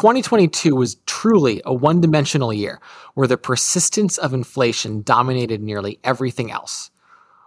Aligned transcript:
2022 0.00 0.74
was 0.74 0.94
truly 1.04 1.60
a 1.66 1.74
one 1.74 2.00
dimensional 2.00 2.54
year 2.54 2.80
where 3.12 3.28
the 3.28 3.36
persistence 3.36 4.16
of 4.16 4.32
inflation 4.32 5.02
dominated 5.02 5.60
nearly 5.60 5.98
everything 6.02 6.50
else. 6.50 6.90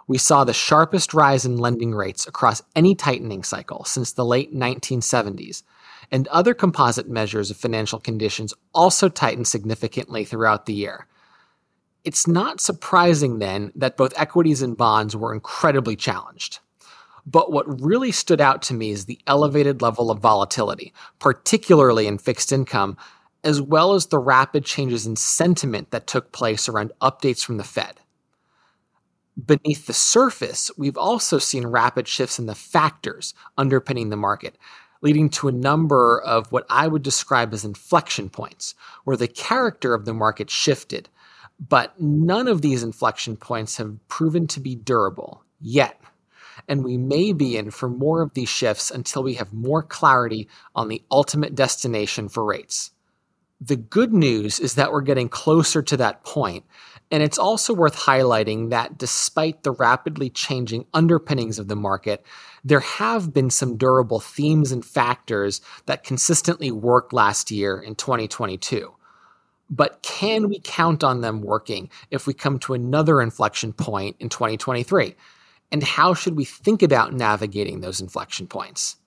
We 0.05 0.19
saw 0.19 0.43
the 0.43 0.53
sharpest 0.53 1.15
rise 1.15 1.45
in 1.45 1.57
lending 1.57 1.95
rates 1.95 2.27
across 2.27 2.61
any 2.75 2.93
tightening 2.93 3.41
cycle 3.43 3.85
since 3.85 4.11
the 4.11 4.23
late 4.23 4.53
1970s, 4.53 5.63
and 6.11 6.27
other 6.27 6.53
composite 6.53 7.09
measures 7.09 7.49
of 7.49 7.57
financial 7.57 7.99
conditions 7.99 8.53
also 8.71 9.09
tightened 9.09 9.47
significantly 9.47 10.23
throughout 10.23 10.67
the 10.67 10.73
year. 10.73 11.07
It's 12.03 12.27
not 12.27 12.61
surprising 12.61 13.39
then 13.39 13.71
that 13.73 13.97
both 13.97 14.13
equities 14.15 14.61
and 14.61 14.77
bonds 14.77 15.15
were 15.15 15.33
incredibly 15.33 15.95
challenged. 15.95 16.59
But 17.25 17.51
what 17.51 17.81
really 17.81 18.11
stood 18.11 18.41
out 18.41 18.61
to 18.63 18.73
me 18.73 18.91
is 18.91 19.05
the 19.05 19.19
elevated 19.27 19.81
level 19.81 20.11
of 20.11 20.19
volatility, 20.19 20.93
particularly 21.19 22.07
in 22.07 22.17
fixed 22.17 22.51
income, 22.51 22.97
as 23.43 23.61
well 23.61 23.93
as 23.93 24.07
the 24.07 24.19
rapid 24.19 24.65
changes 24.65 25.05
in 25.05 25.15
sentiment 25.15 25.91
that 25.91 26.07
took 26.07 26.31
place 26.31 26.67
around 26.67 26.91
updates 27.01 27.43
from 27.43 27.57
the 27.57 27.63
Fed. 27.63 27.99
Beneath 29.43 29.87
the 29.87 29.93
surface, 29.93 30.69
we've 30.77 30.97
also 30.97 31.39
seen 31.39 31.65
rapid 31.65 32.07
shifts 32.07 32.39
in 32.39 32.45
the 32.45 32.55
factors 32.55 33.33
underpinning 33.57 34.09
the 34.09 34.17
market, 34.17 34.57
leading 35.01 35.29
to 35.29 35.47
a 35.47 35.53
number 35.53 36.21
of 36.21 36.51
what 36.51 36.65
I 36.69 36.87
would 36.87 37.03
describe 37.03 37.53
as 37.53 37.65
inflection 37.65 38.29
points, 38.29 38.75
where 39.05 39.17
the 39.17 39.27
character 39.27 39.93
of 39.93 40.05
the 40.05 40.13
market 40.13 40.49
shifted. 40.49 41.09
But 41.59 41.99
none 41.99 42.47
of 42.47 42.61
these 42.61 42.83
inflection 42.83 43.35
points 43.37 43.77
have 43.77 43.97
proven 44.07 44.47
to 44.47 44.59
be 44.59 44.75
durable 44.75 45.43
yet 45.59 45.99
and 46.67 46.83
we 46.83 46.97
may 46.97 47.33
be 47.33 47.57
in 47.57 47.71
for 47.71 47.89
more 47.89 48.21
of 48.21 48.33
these 48.33 48.49
shifts 48.49 48.91
until 48.91 49.23
we 49.23 49.35
have 49.35 49.53
more 49.53 49.83
clarity 49.83 50.47
on 50.75 50.87
the 50.87 51.03
ultimate 51.11 51.55
destination 51.55 52.29
for 52.29 52.43
rates. 52.43 52.91
The 53.61 53.75
good 53.75 54.13
news 54.13 54.59
is 54.59 54.75
that 54.75 54.91
we're 54.91 55.01
getting 55.01 55.29
closer 55.29 55.81
to 55.81 55.97
that 55.97 56.23
point, 56.23 56.65
and 57.11 57.23
it's 57.23 57.37
also 57.37 57.73
worth 57.73 57.95
highlighting 57.95 58.71
that 58.71 58.97
despite 58.97 59.63
the 59.63 59.71
rapidly 59.71 60.29
changing 60.29 60.85
underpinnings 60.93 61.59
of 61.59 61.67
the 61.67 61.75
market, 61.75 62.25
there 62.65 62.79
have 62.79 63.33
been 63.33 63.49
some 63.49 63.77
durable 63.77 64.19
themes 64.19 64.71
and 64.71 64.83
factors 64.83 65.61
that 65.85 66.03
consistently 66.03 66.71
worked 66.71 67.13
last 67.13 67.51
year 67.51 67.79
in 67.79 67.95
2022. 67.95 68.93
But 69.69 70.01
can 70.01 70.49
we 70.49 70.59
count 70.59 71.03
on 71.03 71.21
them 71.21 71.41
working 71.41 71.89
if 72.11 72.27
we 72.27 72.33
come 72.33 72.59
to 72.59 72.73
another 72.73 73.21
inflection 73.21 73.73
point 73.73 74.15
in 74.19 74.29
2023? 74.29 75.15
And 75.73 75.83
how 75.83 76.13
should 76.13 76.37
we 76.37 76.45
think 76.45 76.83
about 76.83 77.13
navigating 77.13 77.81
those 77.81 77.99
inflection 77.99 78.45
points? 78.45 78.97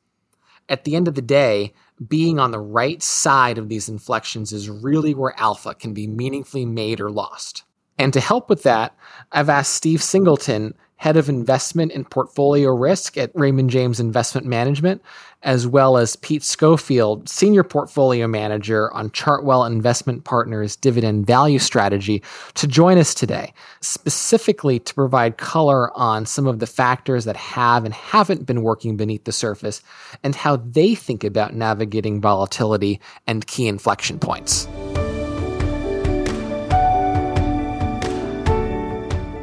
At 0.69 0.83
the 0.83 0.97
end 0.97 1.07
of 1.07 1.15
the 1.15 1.23
day, 1.23 1.73
being 2.07 2.41
on 2.41 2.51
the 2.51 2.59
right 2.59 3.01
side 3.01 3.57
of 3.57 3.69
these 3.69 3.89
inflections 3.89 4.53
is 4.53 4.69
really 4.69 5.15
where 5.15 5.39
alpha 5.39 5.75
can 5.75 5.95
be 5.95 6.09
meaningfully 6.09 6.67
made 6.67 7.01
or 7.01 7.09
lost. 7.09 7.63
And 7.99 8.13
to 8.13 8.21
help 8.21 8.51
with 8.51 8.65
that, 8.65 8.97
I've 9.31 9.49
asked 9.49 9.75
Steve 9.75 10.03
Singleton 10.03 10.75
head 10.97 11.17
of 11.17 11.29
investment 11.29 11.93
and 11.93 12.09
portfolio 12.11 12.71
risk 12.71 13.17
at 13.17 13.31
Raymond 13.35 13.71
James 13.71 14.01
Investment 14.01 14.47
Management, 14.47 15.03
as 15.43 15.67
well 15.67 15.97
as 15.97 16.17
Pete 16.17 16.43
Schofield, 16.43 17.29
senior 17.29 17.63
portfolio 17.63 18.27
manager 18.27 18.93
on 18.93 19.11
Chartwell 19.11 19.67
Investment 19.67 20.25
Partners 20.25 20.75
dividend 20.75 21.27
value 21.27 21.59
strategy, 21.59 22.23
to 22.55 22.67
join 22.67 22.99
us 22.99 23.15
today, 23.15 23.53
specifically 23.81 24.79
to 24.81 24.95
provide 24.95 25.37
color 25.37 25.97
on 25.97 26.27
some 26.27 26.47
of 26.47 26.59
the 26.59 26.67
factors 26.67 27.25
that 27.27 27.37
have 27.37 27.85
and 27.85 27.95
haven't 27.95 28.47
been 28.47 28.63
working 28.63 28.97
beneath 28.97 29.25
the 29.25 29.33
surface 29.33 29.83
and 30.23 30.35
how 30.35 30.57
they 30.57 30.95
think 30.95 31.23
about 31.23 31.55
navigating 31.55 32.21
volatility 32.21 33.01
and 33.27 33.47
key 33.47 33.69
inflection 33.69 34.19
points. 34.19 34.67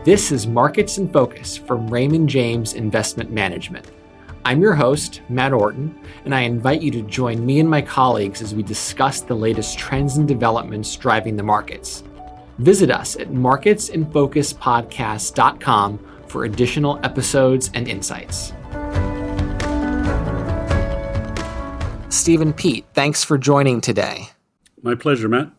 This 0.05 0.31
is 0.33 0.47
Markets 0.47 0.97
in 0.97 1.07
Focus 1.07 1.55
from 1.55 1.87
Raymond 1.87 2.27
James 2.27 2.73
Investment 2.73 3.31
Management. 3.31 3.89
I'm 4.43 4.59
your 4.59 4.73
host, 4.73 5.21
Matt 5.29 5.53
Orton, 5.53 5.97
and 6.25 6.35
I 6.35 6.41
invite 6.41 6.81
you 6.81 6.91
to 6.91 7.01
join 7.03 7.45
me 7.45 7.61
and 7.61 7.69
my 7.69 7.81
colleagues 7.81 8.41
as 8.41 8.53
we 8.53 8.63
discuss 8.63 9.21
the 9.21 9.33
latest 9.33 9.79
trends 9.79 10.17
and 10.17 10.27
developments 10.27 10.93
driving 10.97 11.37
the 11.37 11.43
markets. 11.43 12.03
Visit 12.57 12.91
us 12.91 13.15
at 13.15 13.29
marketsinfocuspodcast.com 13.29 15.99
for 16.27 16.43
additional 16.43 16.99
episodes 17.05 17.71
and 17.73 17.87
insights. 17.87 18.51
Stephen 22.09 22.51
Pete, 22.51 22.83
thanks 22.93 23.23
for 23.23 23.37
joining 23.37 23.79
today. 23.79 24.31
My 24.81 24.95
pleasure, 24.95 25.29
Matt. 25.29 25.51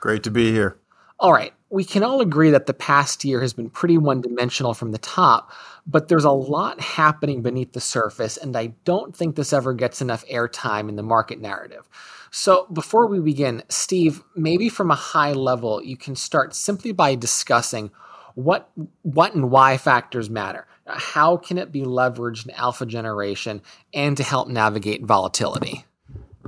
Great 0.00 0.24
to 0.24 0.30
be 0.32 0.50
here. 0.50 0.76
All 1.20 1.32
right, 1.32 1.54
we 1.72 1.84
can 1.84 2.04
all 2.04 2.20
agree 2.20 2.50
that 2.50 2.66
the 2.66 2.74
past 2.74 3.24
year 3.24 3.40
has 3.40 3.54
been 3.54 3.70
pretty 3.70 3.96
one 3.96 4.20
dimensional 4.20 4.74
from 4.74 4.92
the 4.92 4.98
top, 4.98 5.50
but 5.86 6.06
there's 6.06 6.26
a 6.26 6.30
lot 6.30 6.78
happening 6.82 7.40
beneath 7.40 7.72
the 7.72 7.80
surface, 7.80 8.36
and 8.36 8.54
I 8.54 8.74
don't 8.84 9.16
think 9.16 9.36
this 9.36 9.54
ever 9.54 9.72
gets 9.72 10.02
enough 10.02 10.22
airtime 10.26 10.90
in 10.90 10.96
the 10.96 11.02
market 11.02 11.40
narrative. 11.40 11.88
So, 12.30 12.66
before 12.70 13.06
we 13.06 13.20
begin, 13.20 13.62
Steve, 13.70 14.22
maybe 14.36 14.68
from 14.68 14.90
a 14.90 14.94
high 14.94 15.32
level, 15.32 15.82
you 15.82 15.96
can 15.96 16.14
start 16.14 16.54
simply 16.54 16.92
by 16.92 17.14
discussing 17.14 17.90
what 18.34 18.70
what 19.00 19.34
and 19.34 19.50
why 19.50 19.78
factors 19.78 20.28
matter. 20.28 20.66
How 20.86 21.38
can 21.38 21.56
it 21.56 21.72
be 21.72 21.82
leveraged 21.82 22.46
in 22.46 22.54
alpha 22.54 22.84
generation 22.84 23.62
and 23.94 24.14
to 24.18 24.22
help 24.22 24.48
navigate 24.48 25.04
volatility? 25.04 25.86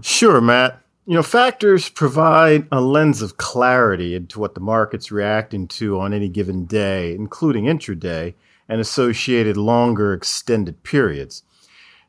Sure, 0.03 0.43
Matt. 0.43 0.84
You 1.07 1.17
know, 1.17 1.23
factors 1.23 1.91
provide 1.91 2.67
a 2.73 2.81
lens 2.81 3.21
of 3.21 3.37
clarity 3.37 4.15
into 4.15 4.41
what 4.41 4.55
the 4.55 4.63
market's 4.63 5.13
reacting 5.13 5.69
to 5.69 6.01
on 6.01 6.15
any 6.15 6.31
given 6.31 6.65
day, 6.65 7.15
including 7.15 7.65
intraday 7.65 8.33
and 8.71 8.81
associated 8.81 9.59
longer 9.59 10.15
extended 10.15 10.83
periods. 10.83 11.43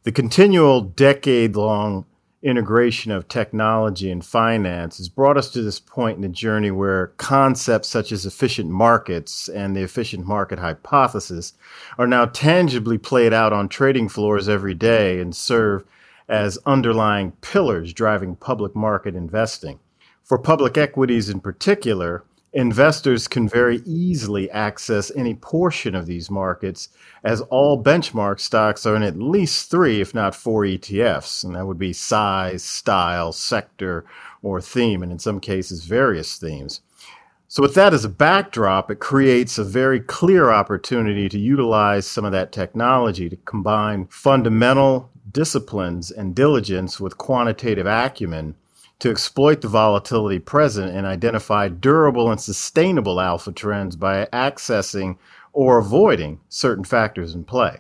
The 0.04 0.14
continual 0.14 0.80
decade 0.80 1.58
long 1.58 2.06
integration 2.42 3.12
of 3.12 3.28
technology 3.28 4.10
and 4.10 4.24
finance 4.24 4.98
has 4.98 5.10
brought 5.10 5.36
us 5.36 5.50
to 5.52 5.62
this 5.62 5.80
point 5.80 6.16
in 6.16 6.22
the 6.22 6.30
journey 6.30 6.72
where 6.72 7.08
concepts 7.18 7.90
such 7.90 8.14
as 8.14 8.26
efficient 8.26 8.70
markets 8.70 9.50
and 9.50 9.76
the 9.76 9.82
efficient 9.82 10.26
market 10.26 10.60
hypothesis 10.60 11.52
are 11.98 12.08
now 12.08 12.26
tangibly 12.28 12.98
played 12.98 13.34
out 13.34 13.52
on 13.52 13.68
trading 13.68 14.08
floors 14.08 14.48
every 14.48 14.74
day 14.74 15.20
and 15.20 15.36
serve 15.36 15.84
as 16.28 16.58
underlying 16.66 17.32
pillars 17.42 17.94
driving 17.94 18.36
public 18.36 18.76
market 18.76 19.16
investing. 19.16 19.80
For 20.24 20.38
public 20.38 20.78
equities 20.78 21.30
in 21.30 21.40
particular, 21.40 22.24
investors 22.56 23.28
can 23.28 23.50
very 23.50 23.82
easily 23.86 24.50
access 24.50 25.12
any 25.16 25.36
portion 25.36 25.94
of 25.94 26.06
these 26.06 26.32
markets 26.32 26.90
as 27.24 27.42
all 27.42 27.84
benchmark 27.84 28.40
stocks 28.40 28.86
are 28.86 28.96
in 28.96 29.04
at 29.04 29.20
least 29.20 29.70
three, 29.70 30.00
if 30.02 30.16
not 30.16 30.34
four 30.34 30.64
ETFs. 30.64 31.44
And 31.44 31.54
that 31.56 31.68
would 31.68 31.78
be 31.78 31.94
size, 31.94 32.64
style, 32.64 33.34
sector, 33.34 34.06
or 34.42 34.62
theme, 34.62 35.04
and 35.04 35.12
in 35.12 35.20
some 35.20 35.40
cases, 35.40 35.84
various 35.84 36.38
themes. 36.38 36.82
So, 37.48 37.62
with 37.62 37.76
that 37.76 37.94
as 37.94 38.04
a 38.04 38.10
backdrop, 38.10 38.90
it 38.90 39.00
creates 39.00 39.58
a 39.58 39.64
very 39.64 40.00
clear 40.00 40.50
opportunity 40.50 41.30
to 41.30 41.40
utilize 41.40 42.08
some 42.08 42.26
of 42.26 42.32
that 42.32 42.52
technology 42.52 43.30
to 43.30 43.36
combine 43.36 44.08
fundamental 44.08 45.12
disciplines 45.36 46.12
and 46.12 46.34
diligence 46.34 46.98
with 46.98 47.18
quantitative 47.18 47.86
acumen 47.86 48.56
to 49.00 49.12
exploit 49.12 49.60
the 49.60 49.68
volatility 49.68 50.40
present 50.40 50.96
and 50.96 51.06
identify 51.06 51.68
durable 51.68 52.32
and 52.32 52.40
sustainable 52.40 53.20
alpha 53.20 53.52
trends 53.52 53.98
by 53.98 54.26
accessing 54.32 55.18
or 55.52 55.78
avoiding 55.78 56.40
certain 56.48 56.86
factors 56.86 57.36
in 57.36 57.44
play. 57.44 57.78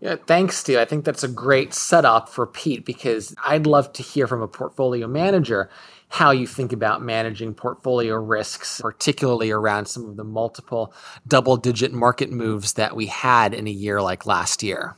Yeah, 0.00 0.16
thanks, 0.26 0.56
Steve. 0.56 0.78
I 0.78 0.86
think 0.86 1.04
that's 1.04 1.22
a 1.22 1.28
great 1.28 1.74
setup 1.74 2.30
for 2.30 2.46
Pete 2.46 2.86
because 2.86 3.34
I'd 3.44 3.66
love 3.66 3.92
to 3.92 4.02
hear 4.02 4.26
from 4.26 4.40
a 4.40 4.48
portfolio 4.48 5.06
manager 5.06 5.68
how 6.08 6.30
you 6.30 6.46
think 6.46 6.72
about 6.72 7.02
managing 7.02 7.52
portfolio 7.52 8.14
risks, 8.16 8.80
particularly 8.80 9.50
around 9.50 9.86
some 9.86 10.08
of 10.08 10.16
the 10.16 10.24
multiple 10.24 10.94
double 11.28 11.58
digit 11.58 11.92
market 11.92 12.30
moves 12.30 12.74
that 12.74 12.96
we 12.96 13.06
had 13.06 13.52
in 13.52 13.66
a 13.66 13.70
year 13.70 14.00
like 14.00 14.24
last 14.24 14.62
year. 14.62 14.96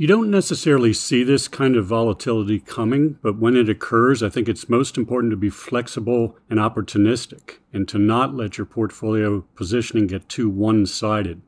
You 0.00 0.06
don't 0.06 0.30
necessarily 0.30 0.94
see 0.94 1.24
this 1.24 1.46
kind 1.46 1.76
of 1.76 1.84
volatility 1.84 2.58
coming, 2.58 3.18
but 3.20 3.38
when 3.38 3.54
it 3.54 3.68
occurs, 3.68 4.22
I 4.22 4.30
think 4.30 4.48
it's 4.48 4.66
most 4.66 4.96
important 4.96 5.30
to 5.32 5.36
be 5.36 5.50
flexible 5.50 6.38
and 6.48 6.58
opportunistic 6.58 7.58
and 7.70 7.86
to 7.88 7.98
not 7.98 8.34
let 8.34 8.56
your 8.56 8.64
portfolio 8.64 9.42
positioning 9.56 10.06
get 10.06 10.26
too 10.26 10.48
one 10.48 10.86
sided. 10.86 11.42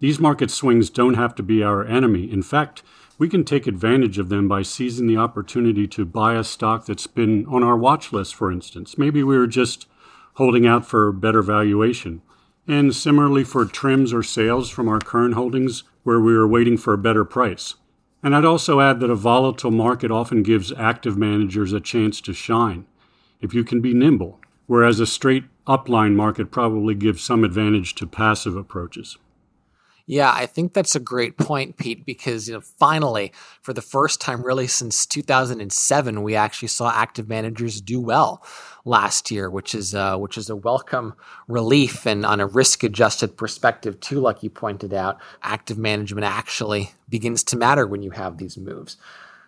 These 0.00 0.18
market 0.18 0.50
swings 0.50 0.90
don't 0.90 1.14
have 1.14 1.36
to 1.36 1.44
be 1.44 1.62
our 1.62 1.86
enemy. 1.86 2.28
In 2.28 2.42
fact, 2.42 2.82
we 3.18 3.28
can 3.28 3.44
take 3.44 3.68
advantage 3.68 4.18
of 4.18 4.30
them 4.30 4.48
by 4.48 4.62
seizing 4.62 5.06
the 5.06 5.18
opportunity 5.18 5.86
to 5.86 6.04
buy 6.04 6.34
a 6.34 6.42
stock 6.42 6.86
that's 6.86 7.06
been 7.06 7.46
on 7.46 7.62
our 7.62 7.76
watch 7.76 8.12
list, 8.12 8.34
for 8.34 8.50
instance. 8.50 8.98
Maybe 8.98 9.22
we 9.22 9.38
were 9.38 9.46
just 9.46 9.86
holding 10.34 10.66
out 10.66 10.84
for 10.84 11.12
better 11.12 11.40
valuation. 11.40 12.20
And 12.66 12.96
similarly 12.96 13.44
for 13.44 13.64
trims 13.64 14.12
or 14.12 14.24
sales 14.24 14.70
from 14.70 14.88
our 14.88 14.98
current 14.98 15.34
holdings 15.34 15.84
where 16.02 16.18
we 16.18 16.34
were 16.34 16.48
waiting 16.48 16.76
for 16.76 16.94
a 16.94 16.98
better 16.98 17.24
price. 17.24 17.76
And 18.22 18.36
I'd 18.36 18.44
also 18.44 18.80
add 18.80 19.00
that 19.00 19.10
a 19.10 19.16
volatile 19.16 19.72
market 19.72 20.10
often 20.10 20.42
gives 20.42 20.72
active 20.72 21.16
managers 21.16 21.72
a 21.72 21.80
chance 21.80 22.20
to 22.20 22.32
shine. 22.32 22.86
if 23.40 23.52
you 23.52 23.64
can 23.64 23.80
be 23.80 23.92
nimble, 23.92 24.40
whereas 24.66 25.00
a 25.00 25.06
straight 25.06 25.44
upline 25.66 26.14
market 26.14 26.50
probably 26.50 26.94
gives 26.94 27.22
some 27.22 27.42
advantage 27.42 27.94
to 27.96 28.06
passive 28.06 28.56
approaches. 28.56 29.18
Yeah, 30.12 30.30
I 30.30 30.44
think 30.44 30.74
that's 30.74 30.94
a 30.94 31.00
great 31.00 31.38
point, 31.38 31.78
Pete, 31.78 32.04
because 32.04 32.46
you 32.46 32.52
know, 32.54 32.60
finally, 32.60 33.32
for 33.62 33.72
the 33.72 33.80
first 33.80 34.20
time 34.20 34.42
really 34.44 34.66
since 34.66 35.06
2007, 35.06 36.22
we 36.22 36.36
actually 36.36 36.68
saw 36.68 36.92
active 36.92 37.30
managers 37.30 37.80
do 37.80 37.98
well 37.98 38.44
last 38.84 39.30
year, 39.30 39.48
which 39.48 39.74
is 39.74 39.94
uh, 39.94 40.18
which 40.18 40.36
is 40.36 40.50
a 40.50 40.56
welcome 40.56 41.14
relief. 41.48 42.06
And 42.06 42.26
on 42.26 42.40
a 42.40 42.46
risk-adjusted 42.46 43.38
perspective, 43.38 44.00
too, 44.00 44.20
like 44.20 44.42
you 44.42 44.50
pointed 44.50 44.92
out, 44.92 45.18
active 45.42 45.78
management 45.78 46.26
actually 46.26 46.92
begins 47.08 47.42
to 47.44 47.56
matter 47.56 47.86
when 47.86 48.02
you 48.02 48.10
have 48.10 48.36
these 48.36 48.58
moves. 48.58 48.98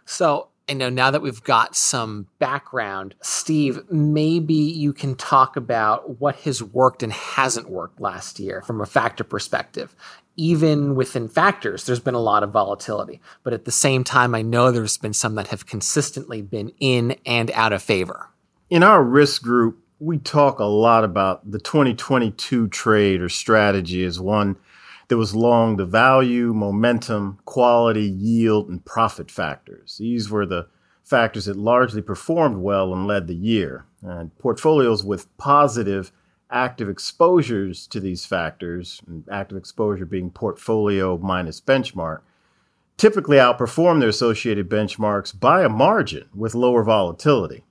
So 0.06 0.49
you 0.69 0.75
know, 0.75 0.88
now 0.88 1.11
that 1.11 1.22
we've 1.22 1.43
got 1.43 1.76
some 1.76 2.26
background, 2.38 3.14
Steve, 3.22 3.81
maybe 3.90 4.55
you 4.55 4.93
can 4.93 5.14
talk 5.14 5.56
about 5.56 6.20
what 6.20 6.37
has 6.37 6.62
worked 6.62 7.02
and 7.02 7.12
hasn't 7.12 7.69
worked 7.69 8.00
last 8.00 8.38
year 8.38 8.62
from 8.62 8.81
a 8.81 8.87
factor 8.87 9.25
perspective. 9.25 9.94
Even 10.37 10.94
within 10.94 11.28
factors, 11.28 11.84
there's 11.84 12.00
been 12.00 12.14
a 12.14 12.20
lot 12.20 12.43
of 12.43 12.50
volatility. 12.50 13.20
But 13.43 13.52
at 13.52 13.66
the 13.66 13.70
same 13.70 14.05
time, 14.05 14.34
I 14.34 14.43
know 14.43 14.72
there's 14.72 14.99
been 14.99 15.12
some 15.12 15.34
that 15.37 15.49
have 15.49 15.66
consistently 15.66 16.43
been 16.43 16.72
in 16.81 17.17
and 17.26 17.50
out 17.52 17.72
of 17.72 17.82
favor. 17.82 18.31
In 18.70 18.82
our 18.82 19.02
risk 19.02 19.43
group, 19.43 19.78
we 20.00 20.19
talk 20.19 20.58
a 20.58 20.64
lot 20.64 21.05
about 21.05 21.49
the 21.49 21.60
2022 21.60 22.69
trade 22.69 23.20
or 23.20 23.28
strategy 23.28 24.05
as 24.05 24.19
one 24.19 24.56
that 25.08 25.16
was 25.16 25.34
long 25.34 25.76
the 25.76 25.86
value, 25.86 26.52
momentum, 26.52 27.38
quality, 27.44 28.04
yield, 28.04 28.68
and 28.68 28.84
profit 28.84 29.30
factors. 29.30 29.96
These 29.98 30.30
were 30.30 30.46
the 30.46 30.68
factors 31.02 31.44
that 31.44 31.56
largely 31.56 32.02
performed 32.02 32.58
well 32.58 32.92
and 32.92 33.06
led 33.06 33.26
the 33.26 33.34
year. 33.34 33.86
And 34.02 34.36
portfolios 34.38 35.04
with 35.04 35.34
positive 35.36 36.12
active 36.50 36.88
exposures 36.88 37.86
to 37.88 38.00
these 38.00 38.24
factors, 38.24 39.00
active 39.30 39.58
exposure 39.58 40.06
being 40.06 40.30
portfolio 40.30 41.18
minus 41.18 41.60
benchmark, 41.60 42.20
typically 42.96 43.36
outperform 43.38 44.00
their 44.00 44.08
associated 44.08 44.68
benchmarks 44.68 45.38
by 45.38 45.64
a 45.64 45.68
margin 45.68 46.28
with 46.34 46.54
lower 46.54 46.82
volatility. 46.84 47.64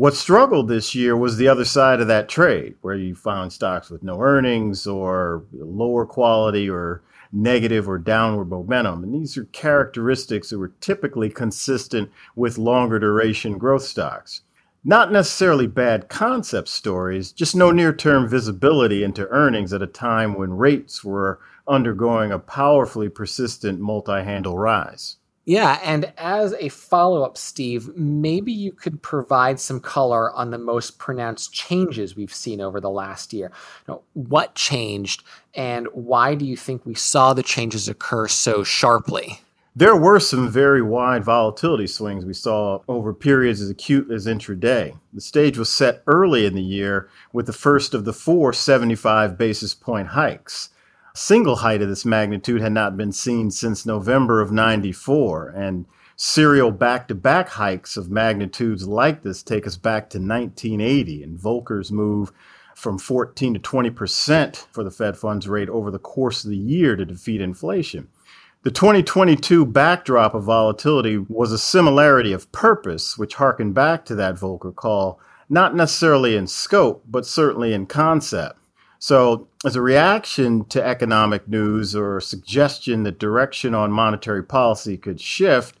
What 0.00 0.14
struggled 0.14 0.68
this 0.68 0.94
year 0.94 1.14
was 1.14 1.36
the 1.36 1.48
other 1.48 1.66
side 1.66 2.00
of 2.00 2.06
that 2.06 2.26
trade, 2.26 2.76
where 2.80 2.94
you 2.94 3.14
found 3.14 3.52
stocks 3.52 3.90
with 3.90 4.02
no 4.02 4.18
earnings 4.18 4.86
or 4.86 5.44
lower 5.52 6.06
quality 6.06 6.70
or 6.70 7.02
negative 7.34 7.86
or 7.86 7.98
downward 7.98 8.46
momentum. 8.46 9.04
And 9.04 9.14
these 9.14 9.36
are 9.36 9.44
characteristics 9.44 10.48
that 10.48 10.58
were 10.58 10.72
typically 10.80 11.28
consistent 11.28 12.10
with 12.34 12.56
longer 12.56 12.98
duration 12.98 13.58
growth 13.58 13.82
stocks. 13.82 14.40
Not 14.82 15.12
necessarily 15.12 15.66
bad 15.66 16.08
concept 16.08 16.68
stories, 16.68 17.30
just 17.30 17.54
no 17.54 17.70
near 17.70 17.92
term 17.92 18.26
visibility 18.26 19.04
into 19.04 19.28
earnings 19.28 19.74
at 19.74 19.82
a 19.82 19.86
time 19.86 20.32
when 20.32 20.56
rates 20.56 21.04
were 21.04 21.40
undergoing 21.68 22.32
a 22.32 22.38
powerfully 22.38 23.10
persistent 23.10 23.80
multi 23.80 24.22
handle 24.22 24.56
rise. 24.56 25.18
Yeah, 25.50 25.80
and 25.82 26.12
as 26.16 26.54
a 26.60 26.68
follow 26.68 27.24
up, 27.24 27.36
Steve, 27.36 27.96
maybe 27.96 28.52
you 28.52 28.70
could 28.70 29.02
provide 29.02 29.58
some 29.58 29.80
color 29.80 30.32
on 30.32 30.52
the 30.52 30.58
most 30.58 30.96
pronounced 31.00 31.52
changes 31.52 32.14
we've 32.14 32.32
seen 32.32 32.60
over 32.60 32.80
the 32.80 32.88
last 32.88 33.32
year. 33.32 33.50
Know, 33.88 34.02
what 34.12 34.54
changed, 34.54 35.24
and 35.52 35.88
why 35.92 36.36
do 36.36 36.44
you 36.44 36.56
think 36.56 36.86
we 36.86 36.94
saw 36.94 37.34
the 37.34 37.42
changes 37.42 37.88
occur 37.88 38.28
so 38.28 38.62
sharply? 38.62 39.40
There 39.74 39.96
were 39.96 40.20
some 40.20 40.48
very 40.48 40.82
wide 40.82 41.24
volatility 41.24 41.88
swings 41.88 42.24
we 42.24 42.32
saw 42.32 42.82
over 42.86 43.12
periods 43.12 43.60
as 43.60 43.70
acute 43.70 44.08
as 44.08 44.28
intraday. 44.28 44.96
The 45.12 45.20
stage 45.20 45.58
was 45.58 45.68
set 45.68 46.04
early 46.06 46.46
in 46.46 46.54
the 46.54 46.62
year 46.62 47.08
with 47.32 47.46
the 47.46 47.52
first 47.52 47.92
of 47.92 48.04
the 48.04 48.12
four 48.12 48.52
75 48.52 49.36
basis 49.36 49.74
point 49.74 50.06
hikes 50.06 50.68
single 51.14 51.56
height 51.56 51.82
of 51.82 51.88
this 51.88 52.04
magnitude 52.04 52.60
had 52.60 52.72
not 52.72 52.96
been 52.96 53.12
seen 53.12 53.50
since 53.50 53.86
November 53.86 54.40
of 54.40 54.52
94. 54.52 55.48
And 55.48 55.86
serial 56.16 56.70
back 56.70 57.08
to 57.08 57.14
back 57.14 57.48
hikes 57.48 57.96
of 57.96 58.10
magnitudes 58.10 58.86
like 58.86 59.22
this 59.22 59.42
take 59.42 59.66
us 59.66 59.78
back 59.78 60.10
to 60.10 60.18
1980 60.18 61.22
and 61.22 61.38
Volcker's 61.38 61.90
move 61.90 62.30
from 62.74 62.98
14 62.98 63.54
to 63.54 63.60
20 63.60 63.90
percent 63.90 64.66
for 64.70 64.84
the 64.84 64.90
Fed 64.90 65.16
funds 65.16 65.48
rate 65.48 65.70
over 65.70 65.90
the 65.90 65.98
course 65.98 66.44
of 66.44 66.50
the 66.50 66.58
year 66.58 66.94
to 66.94 67.06
defeat 67.06 67.40
inflation. 67.40 68.08
The 68.62 68.70
2022 68.70 69.64
backdrop 69.64 70.34
of 70.34 70.44
volatility 70.44 71.16
was 71.16 71.52
a 71.52 71.58
similarity 71.58 72.34
of 72.34 72.52
purpose, 72.52 73.16
which 73.16 73.36
harkened 73.36 73.72
back 73.72 74.04
to 74.04 74.14
that 74.16 74.34
Volcker 74.34 74.74
call, 74.74 75.18
not 75.48 75.74
necessarily 75.74 76.36
in 76.36 76.46
scope, 76.46 77.02
but 77.08 77.24
certainly 77.24 77.72
in 77.72 77.86
concept. 77.86 78.59
So, 79.02 79.48
as 79.64 79.76
a 79.76 79.82
reaction 79.82 80.66
to 80.66 80.84
economic 80.84 81.48
news 81.48 81.96
or 81.96 82.18
a 82.18 82.22
suggestion 82.22 83.02
that 83.04 83.18
direction 83.18 83.74
on 83.74 83.90
monetary 83.90 84.44
policy 84.44 84.98
could 84.98 85.18
shift, 85.18 85.78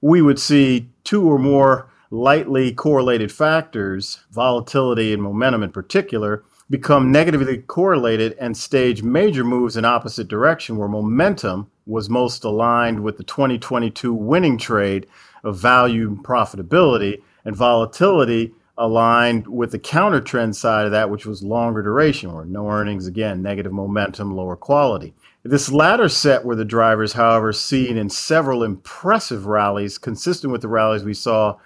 we 0.00 0.22
would 0.22 0.38
see 0.38 0.88
two 1.04 1.30
or 1.30 1.38
more 1.38 1.90
lightly 2.10 2.72
correlated 2.72 3.30
factors, 3.30 4.24
volatility 4.30 5.12
and 5.12 5.22
momentum 5.22 5.62
in 5.62 5.70
particular, 5.70 6.44
become 6.70 7.12
negatively 7.12 7.58
correlated 7.58 8.34
and 8.40 8.56
stage 8.56 9.02
major 9.02 9.44
moves 9.44 9.76
in 9.76 9.84
opposite 9.84 10.28
direction 10.28 10.78
where 10.78 10.88
momentum 10.88 11.70
was 11.84 12.08
most 12.08 12.42
aligned 12.42 13.00
with 13.00 13.18
the 13.18 13.24
2022 13.24 14.14
winning 14.14 14.56
trade 14.56 15.06
of 15.44 15.58
value 15.58 16.08
and 16.08 16.24
profitability 16.24 17.20
and 17.44 17.54
volatility 17.54 18.54
aligned 18.78 19.46
with 19.46 19.70
the 19.70 19.78
counter 19.78 20.20
trend 20.20 20.56
side 20.56 20.86
of 20.86 20.92
that, 20.92 21.10
which 21.10 21.26
was 21.26 21.42
longer 21.42 21.82
duration 21.82 22.30
or 22.30 22.44
no 22.44 22.68
earnings, 22.68 23.06
again, 23.06 23.42
negative 23.42 23.72
momentum, 23.72 24.34
lower 24.34 24.56
quality. 24.56 25.14
This 25.42 25.70
latter 25.70 26.08
set 26.08 26.44
were 26.44 26.54
the 26.54 26.64
drivers, 26.64 27.12
however, 27.14 27.52
seen 27.52 27.96
in 27.96 28.08
several 28.08 28.62
impressive 28.62 29.46
rallies, 29.46 29.98
consistent 29.98 30.52
with 30.52 30.62
the 30.62 30.68
rallies 30.68 31.04
we 31.04 31.14
saw 31.14 31.56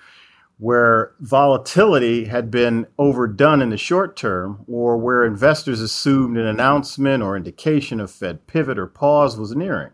where 0.58 1.12
volatility 1.20 2.24
had 2.24 2.50
been 2.50 2.86
overdone 2.98 3.60
in 3.60 3.68
the 3.68 3.76
short 3.76 4.16
term, 4.16 4.64
or 4.66 4.96
where 4.96 5.24
investors 5.24 5.82
assumed 5.82 6.38
an 6.38 6.46
announcement 6.46 7.22
or 7.22 7.36
indication 7.36 8.00
of 8.00 8.10
Fed 8.10 8.46
pivot 8.46 8.78
or 8.78 8.86
pause 8.86 9.36
was 9.36 9.54
nearing. 9.54 9.90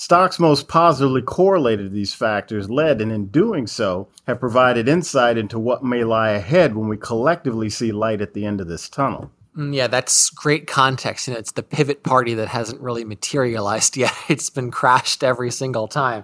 Stocks 0.00 0.38
most 0.38 0.68
positively 0.68 1.22
correlated 1.22 1.86
to 1.86 1.92
these 1.92 2.14
factors 2.14 2.70
led, 2.70 3.00
and 3.00 3.10
in 3.10 3.26
doing 3.26 3.66
so, 3.66 4.06
have 4.28 4.38
provided 4.38 4.88
insight 4.88 5.36
into 5.36 5.58
what 5.58 5.82
may 5.82 6.04
lie 6.04 6.30
ahead 6.30 6.76
when 6.76 6.88
we 6.88 6.96
collectively 6.96 7.68
see 7.68 7.90
light 7.90 8.20
at 8.20 8.32
the 8.32 8.46
end 8.46 8.60
of 8.60 8.68
this 8.68 8.88
tunnel. 8.88 9.32
Mm, 9.56 9.74
yeah, 9.74 9.88
that's 9.88 10.30
great 10.30 10.68
context. 10.68 11.26
You 11.26 11.34
know, 11.34 11.40
it's 11.40 11.50
the 11.50 11.64
pivot 11.64 12.04
party 12.04 12.34
that 12.34 12.46
hasn't 12.46 12.80
really 12.80 13.04
materialized 13.04 13.96
yet. 13.96 14.14
It's 14.28 14.50
been 14.50 14.70
crashed 14.70 15.24
every 15.24 15.50
single 15.50 15.88
time. 15.88 16.22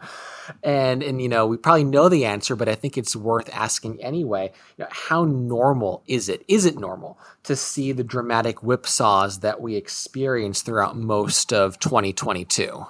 And 0.62 1.02
and 1.02 1.20
you 1.20 1.28
know, 1.28 1.44
we 1.48 1.56
probably 1.56 1.82
know 1.82 2.08
the 2.08 2.26
answer, 2.26 2.54
but 2.54 2.68
I 2.68 2.76
think 2.76 2.96
it's 2.96 3.16
worth 3.16 3.50
asking 3.52 4.00
anyway. 4.00 4.52
You 4.76 4.84
know, 4.84 4.90
how 4.92 5.24
normal 5.24 6.04
is 6.06 6.28
it? 6.28 6.44
Is 6.46 6.64
it 6.64 6.78
normal 6.78 7.18
to 7.42 7.56
see 7.56 7.90
the 7.90 8.04
dramatic 8.04 8.58
whipsaws 8.58 9.40
that 9.40 9.60
we 9.60 9.74
experienced 9.74 10.64
throughout 10.64 10.96
most 10.96 11.52
of 11.52 11.80
2022? 11.80 12.86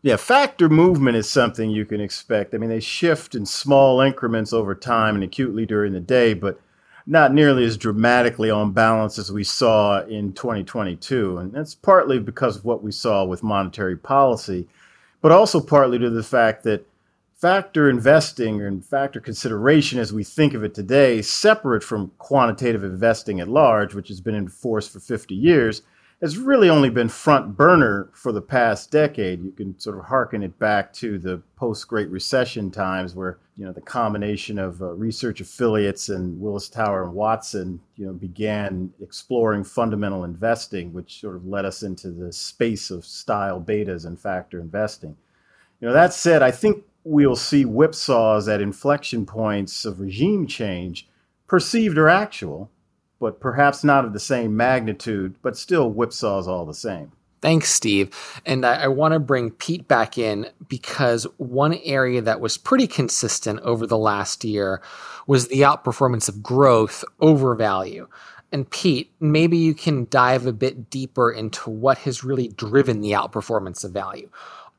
Yeah, 0.00 0.16
factor 0.16 0.68
movement 0.68 1.16
is 1.16 1.28
something 1.28 1.70
you 1.70 1.84
can 1.84 2.00
expect. 2.00 2.54
I 2.54 2.58
mean, 2.58 2.70
they 2.70 2.80
shift 2.80 3.34
in 3.34 3.44
small 3.44 4.00
increments 4.00 4.52
over 4.52 4.74
time 4.74 5.16
and 5.16 5.24
acutely 5.24 5.66
during 5.66 5.92
the 5.92 6.00
day, 6.00 6.34
but 6.34 6.60
not 7.04 7.34
nearly 7.34 7.64
as 7.64 7.76
dramatically 7.76 8.48
on 8.48 8.72
balance 8.72 9.18
as 9.18 9.32
we 9.32 9.42
saw 9.42 10.02
in 10.02 10.34
2022. 10.34 11.38
And 11.38 11.52
that's 11.52 11.74
partly 11.74 12.20
because 12.20 12.58
of 12.58 12.64
what 12.64 12.82
we 12.82 12.92
saw 12.92 13.24
with 13.24 13.42
monetary 13.42 13.96
policy, 13.96 14.68
but 15.20 15.32
also 15.32 15.60
partly 15.60 15.98
to 15.98 16.10
the 16.10 16.22
fact 16.22 16.62
that 16.62 16.86
factor 17.34 17.90
investing 17.90 18.62
and 18.62 18.84
factor 18.84 19.20
consideration 19.20 19.98
as 19.98 20.12
we 20.12 20.22
think 20.22 20.54
of 20.54 20.62
it 20.62 20.74
today, 20.74 21.22
separate 21.22 21.82
from 21.82 22.12
quantitative 22.18 22.84
investing 22.84 23.40
at 23.40 23.48
large, 23.48 23.94
which 23.94 24.08
has 24.08 24.20
been 24.20 24.34
in 24.34 24.48
force 24.48 24.86
for 24.86 25.00
50 25.00 25.34
years, 25.34 25.82
has 26.20 26.36
really 26.36 26.68
only 26.68 26.90
been 26.90 27.08
front 27.08 27.56
burner 27.56 28.10
for 28.12 28.32
the 28.32 28.42
past 28.42 28.90
decade. 28.90 29.42
You 29.42 29.52
can 29.52 29.78
sort 29.78 29.98
of 29.98 30.04
harken 30.04 30.42
it 30.42 30.58
back 30.58 30.92
to 30.94 31.16
the 31.16 31.40
post 31.54 31.86
Great 31.86 32.10
Recession 32.10 32.72
times 32.72 33.14
where, 33.14 33.38
you 33.56 33.64
know, 33.64 33.72
the 33.72 33.80
combination 33.80 34.58
of 34.58 34.82
uh, 34.82 34.92
research 34.94 35.40
affiliates 35.40 36.08
and 36.08 36.40
Willis 36.40 36.68
Tower 36.68 37.04
and 37.04 37.12
Watson, 37.12 37.80
you 37.94 38.06
know, 38.06 38.12
began 38.12 38.92
exploring 39.00 39.62
fundamental 39.62 40.24
investing, 40.24 40.92
which 40.92 41.20
sort 41.20 41.36
of 41.36 41.46
led 41.46 41.64
us 41.64 41.84
into 41.84 42.10
the 42.10 42.32
space 42.32 42.90
of 42.90 43.04
style 43.04 43.60
betas 43.60 44.04
and 44.04 44.18
factor 44.18 44.58
investing. 44.58 45.16
You 45.80 45.86
know, 45.86 45.94
that 45.94 46.12
said, 46.12 46.42
I 46.42 46.50
think 46.50 46.82
we'll 47.04 47.36
see 47.36 47.64
whipsaws 47.64 48.52
at 48.52 48.60
inflection 48.60 49.24
points 49.24 49.84
of 49.84 50.00
regime 50.00 50.48
change, 50.48 51.08
perceived 51.46 51.96
or 51.96 52.08
actual, 52.08 52.72
but 53.20 53.40
perhaps 53.40 53.84
not 53.84 54.04
of 54.04 54.12
the 54.12 54.20
same 54.20 54.56
magnitude, 54.56 55.34
but 55.42 55.56
still 55.56 55.92
whipsaws 55.92 56.46
all 56.46 56.64
the 56.64 56.74
same. 56.74 57.12
Thanks, 57.40 57.70
Steve. 57.70 58.40
And 58.44 58.66
I, 58.66 58.84
I 58.84 58.88
want 58.88 59.14
to 59.14 59.20
bring 59.20 59.52
Pete 59.52 59.86
back 59.86 60.18
in 60.18 60.48
because 60.68 61.24
one 61.36 61.74
area 61.84 62.20
that 62.20 62.40
was 62.40 62.58
pretty 62.58 62.88
consistent 62.88 63.60
over 63.60 63.86
the 63.86 63.98
last 63.98 64.44
year 64.44 64.82
was 65.26 65.46
the 65.46 65.60
outperformance 65.60 66.28
of 66.28 66.42
growth 66.42 67.04
over 67.20 67.54
value. 67.54 68.08
And 68.50 68.68
Pete, 68.68 69.12
maybe 69.20 69.56
you 69.56 69.74
can 69.74 70.08
dive 70.10 70.46
a 70.46 70.52
bit 70.52 70.90
deeper 70.90 71.30
into 71.30 71.70
what 71.70 71.98
has 71.98 72.24
really 72.24 72.48
driven 72.48 73.02
the 73.02 73.12
outperformance 73.12 73.84
of 73.84 73.92
value. 73.92 74.30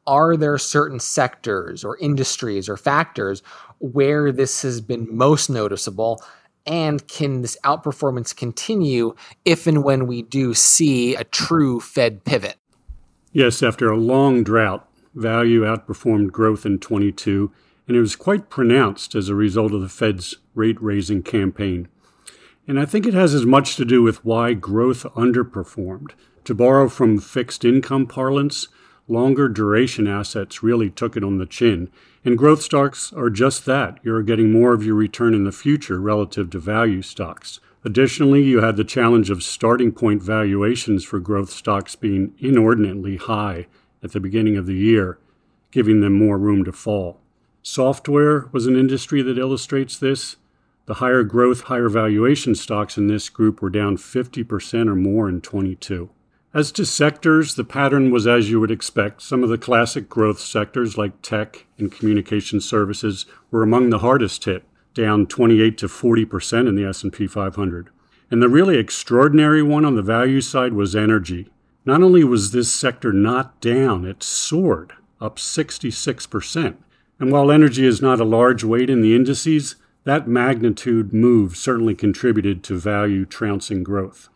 Are 0.08 0.36
there 0.36 0.58
certain 0.58 1.00
sectors 1.00 1.84
or 1.84 1.98
industries 2.00 2.67
or 2.67 2.77
factors 2.77 3.43
where 3.77 4.31
this 4.31 4.63
has 4.63 4.81
been 4.81 5.08
most 5.15 5.50
noticeable? 5.50 6.22
And 6.65 7.07
can 7.07 7.41
this 7.41 7.57
outperformance 7.63 8.35
continue 8.35 9.15
if 9.45 9.65
and 9.65 9.83
when 9.83 10.07
we 10.07 10.21
do 10.21 10.53
see 10.53 11.15
a 11.15 11.23
true 11.23 11.79
Fed 11.79 12.23
pivot? 12.25 12.57
Yes, 13.31 13.63
after 13.63 13.89
a 13.89 13.97
long 13.97 14.43
drought, 14.43 14.87
value 15.13 15.61
outperformed 15.61 16.31
growth 16.31 16.65
in 16.65 16.79
22, 16.79 17.51
and 17.87 17.97
it 17.97 17.99
was 17.99 18.15
quite 18.15 18.49
pronounced 18.49 19.15
as 19.15 19.29
a 19.29 19.35
result 19.35 19.73
of 19.73 19.81
the 19.81 19.89
Fed's 19.89 20.35
rate 20.53 20.81
raising 20.81 21.23
campaign. 21.23 21.87
And 22.67 22.79
I 22.79 22.85
think 22.85 23.07
it 23.07 23.15
has 23.15 23.33
as 23.33 23.45
much 23.45 23.75
to 23.77 23.85
do 23.85 24.03
with 24.03 24.23
why 24.23 24.53
growth 24.53 25.03
underperformed. 25.15 26.11
To 26.45 26.53
borrow 26.53 26.87
from 26.87 27.19
fixed 27.19 27.65
income 27.65 28.05
parlance, 28.05 28.67
longer 29.07 29.49
duration 29.49 30.07
assets 30.07 30.61
really 30.61 30.89
took 30.89 31.17
it 31.17 31.23
on 31.23 31.39
the 31.39 31.45
chin. 31.45 31.89
And 32.25 32.38
growth 32.38 32.61
stocks 32.61 33.13
are 33.13 33.29
just 33.29 33.65
that. 33.65 33.99
You're 34.03 34.23
getting 34.23 34.51
more 34.51 34.73
of 34.73 34.83
your 34.83 34.95
return 34.95 35.33
in 35.33 35.45
the 35.45 35.51
future 35.51 35.99
relative 35.99 36.49
to 36.49 36.59
value 36.59 37.01
stocks. 37.01 37.59
Additionally, 37.85 38.43
you 38.43 38.59
had 38.59 38.75
the 38.75 38.83
challenge 38.83 39.29
of 39.29 39.41
starting 39.41 39.93
point 39.93 40.21
valuations 40.21 41.05
for 41.05 41.19
growth 41.19 41.49
stocks 41.49 41.95
being 41.95 42.33
inordinately 42.39 43.15
high 43.15 43.67
at 44.03 44.11
the 44.11 44.19
beginning 44.19 44.57
of 44.57 44.65
the 44.65 44.75
year, 44.75 45.17
giving 45.71 46.01
them 46.01 46.13
more 46.13 46.38
room 46.38 46.65
to 46.65 46.73
fall. 46.73 47.21
Software 47.61 48.47
was 48.51 48.67
an 48.67 48.75
industry 48.75 49.21
that 49.21 49.38
illustrates 49.38 49.97
this. 49.97 50.35
The 50.88 50.95
higher 50.95 51.23
growth, 51.23 51.61
higher 51.63 51.88
valuation 51.88 52.53
stocks 52.55 52.97
in 52.97 53.07
this 53.07 53.29
group 53.29 53.61
were 53.61 53.69
down 53.69 53.95
50% 53.95 54.88
or 54.88 54.95
more 54.95 55.29
in 55.29 55.39
22. 55.39 56.09
As 56.51 56.72
to 56.72 56.86
sectors, 56.86 57.53
the 57.53 57.63
pattern 57.63 58.10
was 58.10 58.25
as 58.25 58.50
you 58.50 58.60
would 58.60 58.72
expect. 58.72 59.22
Some 59.22 59.44
of 59.44 59.50
the 59.50 59.58
classic 59.58 60.10
growth 60.10 60.39
sectors 60.39 60.98
like 60.98 61.22
tech 61.22 61.68
and 61.77 61.91
communication 61.91 62.60
services 62.60 63.27
were 63.51 63.62
among 63.62 63.91
the 63.91 64.00
hardest 64.00 64.46
hit, 64.46 64.63
down 64.96 65.27
28 65.27 65.77
to 65.77 65.88
40% 65.88 66.68
in 66.68 66.75
the 66.75 66.86
S&P 66.86 67.27
500. 67.27 67.91
And 68.32 68.41
the 68.41 68.50
really 68.50 68.77
extraordinary 68.77 69.62
one 69.62 69.86
on 69.86 69.96
the 69.96 70.01
value 70.01 70.41
side 70.41 70.74
was 70.74 70.96
energy. 70.96 71.50
Not 71.86 72.01
only 72.01 72.24
was 72.24 72.51
this 72.51 72.72
sector 72.72 73.13
not 73.13 73.62
down, 73.62 74.03
it 74.03 74.24
soared, 74.24 74.94
up 75.22 75.38
66%. 75.38 76.77
And 77.20 77.32
while 77.32 77.51
energy 77.51 77.86
is 77.86 78.01
not 78.01 78.20
a 78.20 78.25
large 78.25 78.63
weight 78.63 78.89
in 78.89 79.01
the 79.01 79.15
indices, 79.15 79.75
that 80.03 80.27
magnitude 80.27 81.13
move 81.13 81.56
certainly 81.56 81.94
contributed 81.94 82.63
to 82.63 82.79
value 82.79 83.25
trouncing 83.25 83.84
growth. 83.84 84.29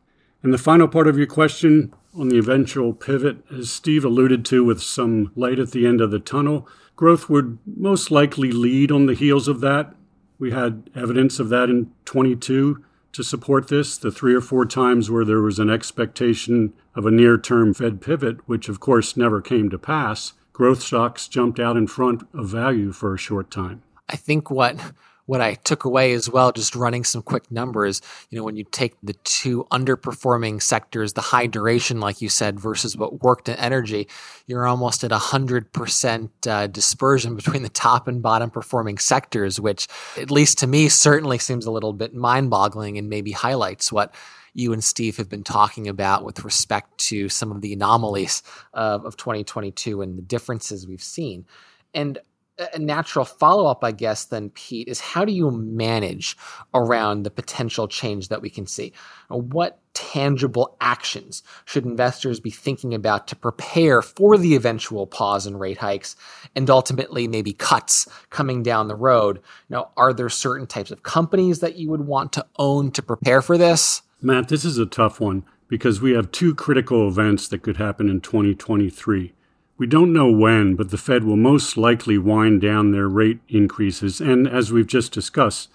And 0.43 0.53
the 0.53 0.59
final 0.59 0.87
part 0.87 1.07
of 1.07 1.17
your 1.17 1.25
question 1.25 1.91
on 2.15 2.29
the 2.29 2.37
eventual 2.37 2.93
pivot, 2.93 3.37
as 3.51 3.71
Steve 3.71 4.05
alluded 4.05 4.45
to 4.45 4.63
with 4.63 4.81
some 4.81 5.31
light 5.35 5.59
at 5.59 5.71
the 5.71 5.85
end 5.85 6.01
of 6.01 6.11
the 6.11 6.19
tunnel, 6.19 6.67
growth 6.95 7.29
would 7.29 7.57
most 7.65 8.11
likely 8.11 8.51
lead 8.51 8.91
on 8.91 9.05
the 9.05 9.13
heels 9.13 9.47
of 9.47 9.61
that. 9.61 9.95
We 10.39 10.51
had 10.51 10.89
evidence 10.95 11.39
of 11.39 11.49
that 11.49 11.69
in 11.69 11.91
22 12.05 12.83
to 13.13 13.23
support 13.23 13.67
this, 13.67 13.97
the 13.97 14.11
three 14.11 14.33
or 14.33 14.41
four 14.41 14.65
times 14.65 15.09
where 15.09 15.25
there 15.25 15.41
was 15.41 15.59
an 15.59 15.69
expectation 15.69 16.73
of 16.95 17.05
a 17.05 17.11
near 17.11 17.37
term 17.37 17.73
Fed 17.73 18.01
pivot, 18.01 18.47
which 18.47 18.67
of 18.69 18.79
course 18.79 19.15
never 19.15 19.41
came 19.41 19.69
to 19.69 19.77
pass. 19.77 20.33
Growth 20.51 20.81
stocks 20.81 21.27
jumped 21.27 21.59
out 21.59 21.77
in 21.77 21.87
front 21.87 22.27
of 22.33 22.49
value 22.49 22.91
for 22.91 23.13
a 23.13 23.17
short 23.17 23.49
time. 23.49 23.83
I 24.09 24.15
think 24.15 24.51
what 24.51 24.79
what 25.25 25.41
I 25.41 25.53
took 25.55 25.85
away 25.85 26.13
as 26.13 26.29
well, 26.29 26.51
just 26.51 26.75
running 26.75 27.03
some 27.03 27.21
quick 27.21 27.49
numbers, 27.49 28.01
you 28.29 28.37
know, 28.37 28.43
when 28.43 28.57
you 28.57 28.65
take 28.65 28.95
the 29.01 29.13
two 29.23 29.65
underperforming 29.71 30.61
sectors, 30.61 31.13
the 31.13 31.21
high 31.21 31.47
duration, 31.47 31.99
like 31.99 32.21
you 32.21 32.29
said, 32.29 32.59
versus 32.59 32.97
what 32.97 33.21
worked 33.23 33.47
in 33.47 33.55
energy, 33.55 34.07
you're 34.47 34.67
almost 34.67 35.03
at 35.03 35.11
100% 35.11 36.29
uh, 36.47 36.67
dispersion 36.67 37.35
between 37.35 37.63
the 37.63 37.69
top 37.69 38.07
and 38.07 38.21
bottom 38.21 38.49
performing 38.49 38.97
sectors, 38.97 39.59
which, 39.59 39.87
at 40.17 40.29
least 40.29 40.57
to 40.59 40.67
me, 40.67 40.89
certainly 40.89 41.37
seems 41.37 41.65
a 41.65 41.71
little 41.71 41.93
bit 41.93 42.13
mind 42.13 42.49
boggling 42.49 42.97
and 42.97 43.09
maybe 43.09 43.31
highlights 43.31 43.91
what 43.91 44.13
you 44.53 44.71
and 44.71 44.83
Steve 44.83 45.17
have 45.17 45.29
been 45.29 45.43
talking 45.43 45.87
about 45.87 46.23
with 46.23 46.43
respect 46.43 46.97
to 46.97 47.27
some 47.27 47.51
of 47.51 47.61
the 47.61 47.73
anomalies 47.73 48.43
of, 48.73 49.05
of 49.05 49.17
2022 49.17 50.01
and 50.01 50.17
the 50.17 50.21
differences 50.21 50.87
we've 50.87 51.01
seen. 51.01 51.45
And 51.93 52.19
a 52.59 52.79
natural 52.79 53.25
follow 53.25 53.65
up, 53.65 53.83
I 53.83 53.91
guess, 53.91 54.25
then, 54.25 54.49
Pete, 54.51 54.87
is 54.87 54.99
how 54.99 55.25
do 55.25 55.31
you 55.31 55.49
manage 55.49 56.37
around 56.73 57.23
the 57.23 57.31
potential 57.31 57.87
change 57.87 58.27
that 58.27 58.41
we 58.41 58.49
can 58.49 58.67
see? 58.67 58.93
Uh, 59.31 59.37
what 59.37 59.79
tangible 59.93 60.75
actions 60.79 61.41
should 61.65 61.85
investors 61.85 62.39
be 62.39 62.51
thinking 62.51 62.93
about 62.93 63.27
to 63.27 63.35
prepare 63.35 64.01
for 64.01 64.37
the 64.37 64.55
eventual 64.55 65.07
pause 65.07 65.47
in 65.47 65.57
rate 65.57 65.79
hikes 65.79 66.15
and 66.55 66.69
ultimately 66.69 67.27
maybe 67.27 67.53
cuts 67.53 68.07
coming 68.29 68.61
down 68.61 68.87
the 68.87 68.95
road? 68.95 69.41
Now, 69.69 69.89
are 69.97 70.13
there 70.13 70.29
certain 70.29 70.67
types 70.67 70.91
of 70.91 71.03
companies 71.03 71.59
that 71.59 71.75
you 71.75 71.89
would 71.89 72.05
want 72.05 72.33
to 72.33 72.45
own 72.59 72.91
to 72.91 73.01
prepare 73.01 73.41
for 73.41 73.57
this? 73.57 74.03
Matt, 74.21 74.49
this 74.49 74.63
is 74.63 74.77
a 74.77 74.85
tough 74.85 75.19
one 75.19 75.43
because 75.67 76.01
we 76.01 76.11
have 76.11 76.31
two 76.31 76.53
critical 76.53 77.07
events 77.07 77.47
that 77.47 77.63
could 77.63 77.77
happen 77.77 78.09
in 78.09 78.21
2023. 78.21 79.33
We 79.75 79.87
don't 79.87 80.13
know 80.13 80.31
when, 80.31 80.75
but 80.75 80.91
the 80.91 80.97
Fed 80.97 81.23
will 81.23 81.35
most 81.35 81.77
likely 81.77 82.17
wind 82.17 82.61
down 82.61 82.91
their 82.91 83.09
rate 83.09 83.39
increases. 83.49 84.21
And 84.21 84.47
as 84.47 84.71
we've 84.71 84.87
just 84.87 85.11
discussed, 85.11 85.69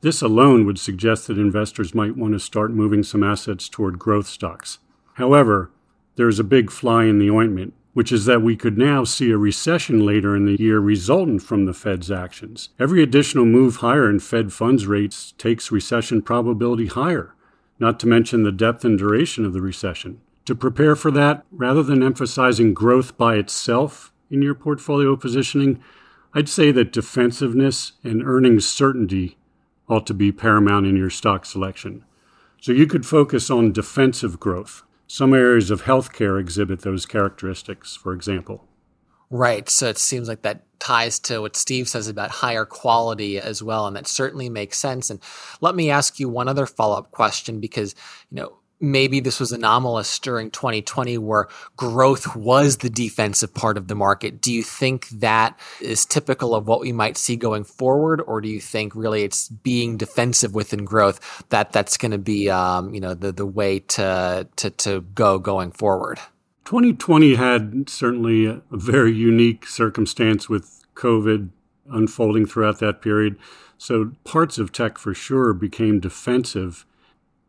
this 0.00 0.22
alone 0.22 0.64
would 0.64 0.78
suggest 0.78 1.26
that 1.26 1.38
investors 1.38 1.94
might 1.94 2.16
want 2.16 2.34
to 2.34 2.40
start 2.40 2.70
moving 2.70 3.02
some 3.02 3.22
assets 3.22 3.68
toward 3.68 3.98
growth 3.98 4.26
stocks. 4.26 4.78
However, 5.14 5.70
there 6.16 6.28
is 6.28 6.38
a 6.38 6.44
big 6.44 6.70
fly 6.70 7.04
in 7.04 7.18
the 7.18 7.30
ointment, 7.30 7.74
which 7.94 8.12
is 8.12 8.24
that 8.26 8.42
we 8.42 8.56
could 8.56 8.78
now 8.78 9.04
see 9.04 9.30
a 9.30 9.36
recession 9.36 10.04
later 10.04 10.36
in 10.36 10.46
the 10.46 10.60
year 10.60 10.78
resultant 10.78 11.42
from 11.42 11.66
the 11.66 11.74
Fed's 11.74 12.10
actions. 12.10 12.70
Every 12.78 13.02
additional 13.02 13.44
move 13.44 13.76
higher 13.76 14.08
in 14.08 14.20
Fed 14.20 14.52
funds 14.52 14.86
rates 14.86 15.34
takes 15.36 15.72
recession 15.72 16.22
probability 16.22 16.86
higher, 16.86 17.34
not 17.78 17.98
to 18.00 18.06
mention 18.06 18.44
the 18.44 18.52
depth 18.52 18.84
and 18.84 18.98
duration 18.98 19.44
of 19.44 19.52
the 19.52 19.60
recession. 19.60 20.20
To 20.46 20.54
prepare 20.54 20.96
for 20.96 21.10
that, 21.12 21.44
rather 21.50 21.82
than 21.82 22.02
emphasizing 22.02 22.74
growth 22.74 23.16
by 23.16 23.36
itself 23.36 24.12
in 24.30 24.42
your 24.42 24.54
portfolio 24.54 25.14
positioning, 25.16 25.82
I'd 26.34 26.48
say 26.48 26.72
that 26.72 26.92
defensiveness 26.92 27.92
and 28.02 28.22
earnings 28.22 28.66
certainty 28.66 29.36
ought 29.88 30.06
to 30.06 30.14
be 30.14 30.32
paramount 30.32 30.86
in 30.86 30.96
your 30.96 31.10
stock 31.10 31.44
selection. 31.44 32.04
So 32.60 32.72
you 32.72 32.86
could 32.86 33.04
focus 33.04 33.50
on 33.50 33.72
defensive 33.72 34.40
growth. 34.40 34.82
Some 35.06 35.34
areas 35.34 35.70
of 35.70 35.82
healthcare 35.82 36.40
exhibit 36.40 36.80
those 36.80 37.06
characteristics, 37.06 37.94
for 37.96 38.12
example. 38.12 38.66
Right. 39.30 39.68
So 39.68 39.88
it 39.88 39.98
seems 39.98 40.28
like 40.28 40.42
that 40.42 40.62
ties 40.78 41.18
to 41.20 41.40
what 41.40 41.56
Steve 41.56 41.88
says 41.88 42.08
about 42.08 42.30
higher 42.30 42.64
quality 42.64 43.38
as 43.38 43.62
well. 43.62 43.86
And 43.86 43.96
that 43.96 44.06
certainly 44.06 44.48
makes 44.48 44.78
sense. 44.78 45.10
And 45.10 45.20
let 45.60 45.74
me 45.74 45.90
ask 45.90 46.18
you 46.18 46.28
one 46.28 46.48
other 46.48 46.66
follow 46.66 46.96
up 46.96 47.10
question 47.10 47.60
because, 47.60 47.94
you 48.30 48.36
know, 48.36 48.58
maybe 48.82 49.20
this 49.20 49.38
was 49.38 49.52
anomalous 49.52 50.18
during 50.18 50.50
2020 50.50 51.16
where 51.18 51.46
growth 51.76 52.34
was 52.34 52.78
the 52.78 52.90
defensive 52.90 53.54
part 53.54 53.78
of 53.78 53.88
the 53.88 53.94
market. 53.94 54.40
Do 54.40 54.52
you 54.52 54.62
think 54.62 55.08
that 55.10 55.58
is 55.80 56.04
typical 56.04 56.54
of 56.54 56.66
what 56.66 56.80
we 56.80 56.92
might 56.92 57.16
see 57.16 57.36
going 57.36 57.64
forward, 57.64 58.20
or 58.20 58.40
do 58.40 58.48
you 58.48 58.60
think 58.60 58.94
really 58.94 59.22
it's 59.22 59.48
being 59.48 59.96
defensive 59.96 60.54
within 60.54 60.84
growth 60.84 61.44
that 61.50 61.72
that's 61.72 61.96
going 61.96 62.10
to 62.10 62.18
be 62.18 62.50
um, 62.50 62.92
you 62.92 63.00
know 63.00 63.14
the 63.14 63.32
the 63.32 63.46
way 63.46 63.78
to 63.78 64.46
to 64.56 64.70
to 64.70 65.00
go 65.14 65.38
going 65.38 65.70
forward? 65.70 66.18
2020 66.64 67.34
had 67.36 67.88
certainly 67.88 68.46
a 68.46 68.62
very 68.70 69.12
unique 69.12 69.66
circumstance 69.66 70.48
with 70.48 70.84
COVID 70.94 71.50
unfolding 71.90 72.46
throughout 72.46 72.78
that 72.80 73.02
period. 73.02 73.36
So 73.78 74.12
parts 74.24 74.58
of 74.58 74.72
tech 74.72 74.96
for 74.96 75.12
sure 75.12 75.52
became 75.52 75.98
defensive 76.00 76.86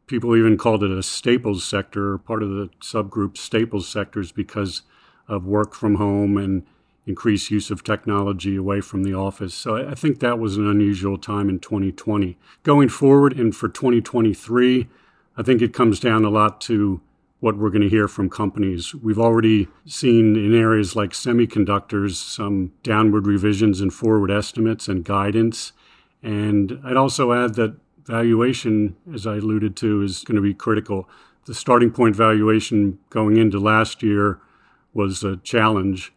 people 0.08 0.36
even 0.36 0.58
called 0.58 0.84
it 0.84 0.92
a 0.92 1.04
staples 1.04 1.64
sector, 1.64 2.18
part 2.18 2.44
of 2.44 2.50
the 2.50 2.70
subgroup 2.82 3.38
staples 3.38 3.88
sectors 3.88 4.32
because 4.32 4.84
of 5.28 5.46
work 5.46 5.74
from 5.74 5.96
home 5.96 6.38
and 6.38 6.64
increased 7.06 7.52
use 7.52 7.70
of 7.70 7.84
technology 7.84 8.56
away 8.56 8.82
from 8.82 9.04
the 9.04 9.14
office. 9.14 9.54
So 9.54 9.76
I 9.76 9.96
think 9.96 10.20
that 10.20 10.40
was 10.40 10.58
an 10.58 10.68
unusual 10.68 11.18
time 11.18 11.50
in 11.50 11.60
2020. 11.60 12.38
Going 12.64 12.90
forward 12.90 13.38
and 13.38 13.56
for 13.56 13.68
2023, 13.68 14.88
I 15.36 15.44
think 15.44 15.62
it 15.62 15.74
comes 15.74 16.00
down 16.00 16.24
a 16.24 16.30
lot 16.30 16.62
to 16.62 17.02
what 17.40 17.58
we're 17.58 17.70
going 17.70 17.82
to 17.82 17.90
hear 17.90 18.08
from 18.08 18.30
companies. 18.30 18.96
We've 18.96 19.20
already 19.20 19.68
seen 19.86 20.38
in 20.38 20.56
areas 20.56 20.96
like 20.96 21.10
semiconductors 21.12 22.14
some 22.14 22.72
downward 22.84 23.28
revisions 23.28 23.82
in 23.82 23.90
forward 23.90 24.32
estimates 24.32 24.88
and 24.88 25.04
guidance. 25.04 25.74
And 26.22 26.80
I'd 26.86 26.96
also 26.96 27.34
add 27.34 27.56
that 27.56 27.76
valuation, 28.06 28.96
as 29.14 29.26
I 29.28 29.36
alluded 29.36 29.76
to, 29.78 30.02
is 30.02 30.24
going 30.24 30.36
to 30.36 30.42
be 30.42 30.54
critical. 30.54 31.10
the 31.46 31.54
starting 31.54 31.92
point 31.92 32.16
valuation 32.16 33.00
going 33.10 33.36
into 33.36 33.60
last 33.60 34.02
year 34.02 34.40
was 34.94 35.24
a 35.24 35.38
challenge, 35.38 36.14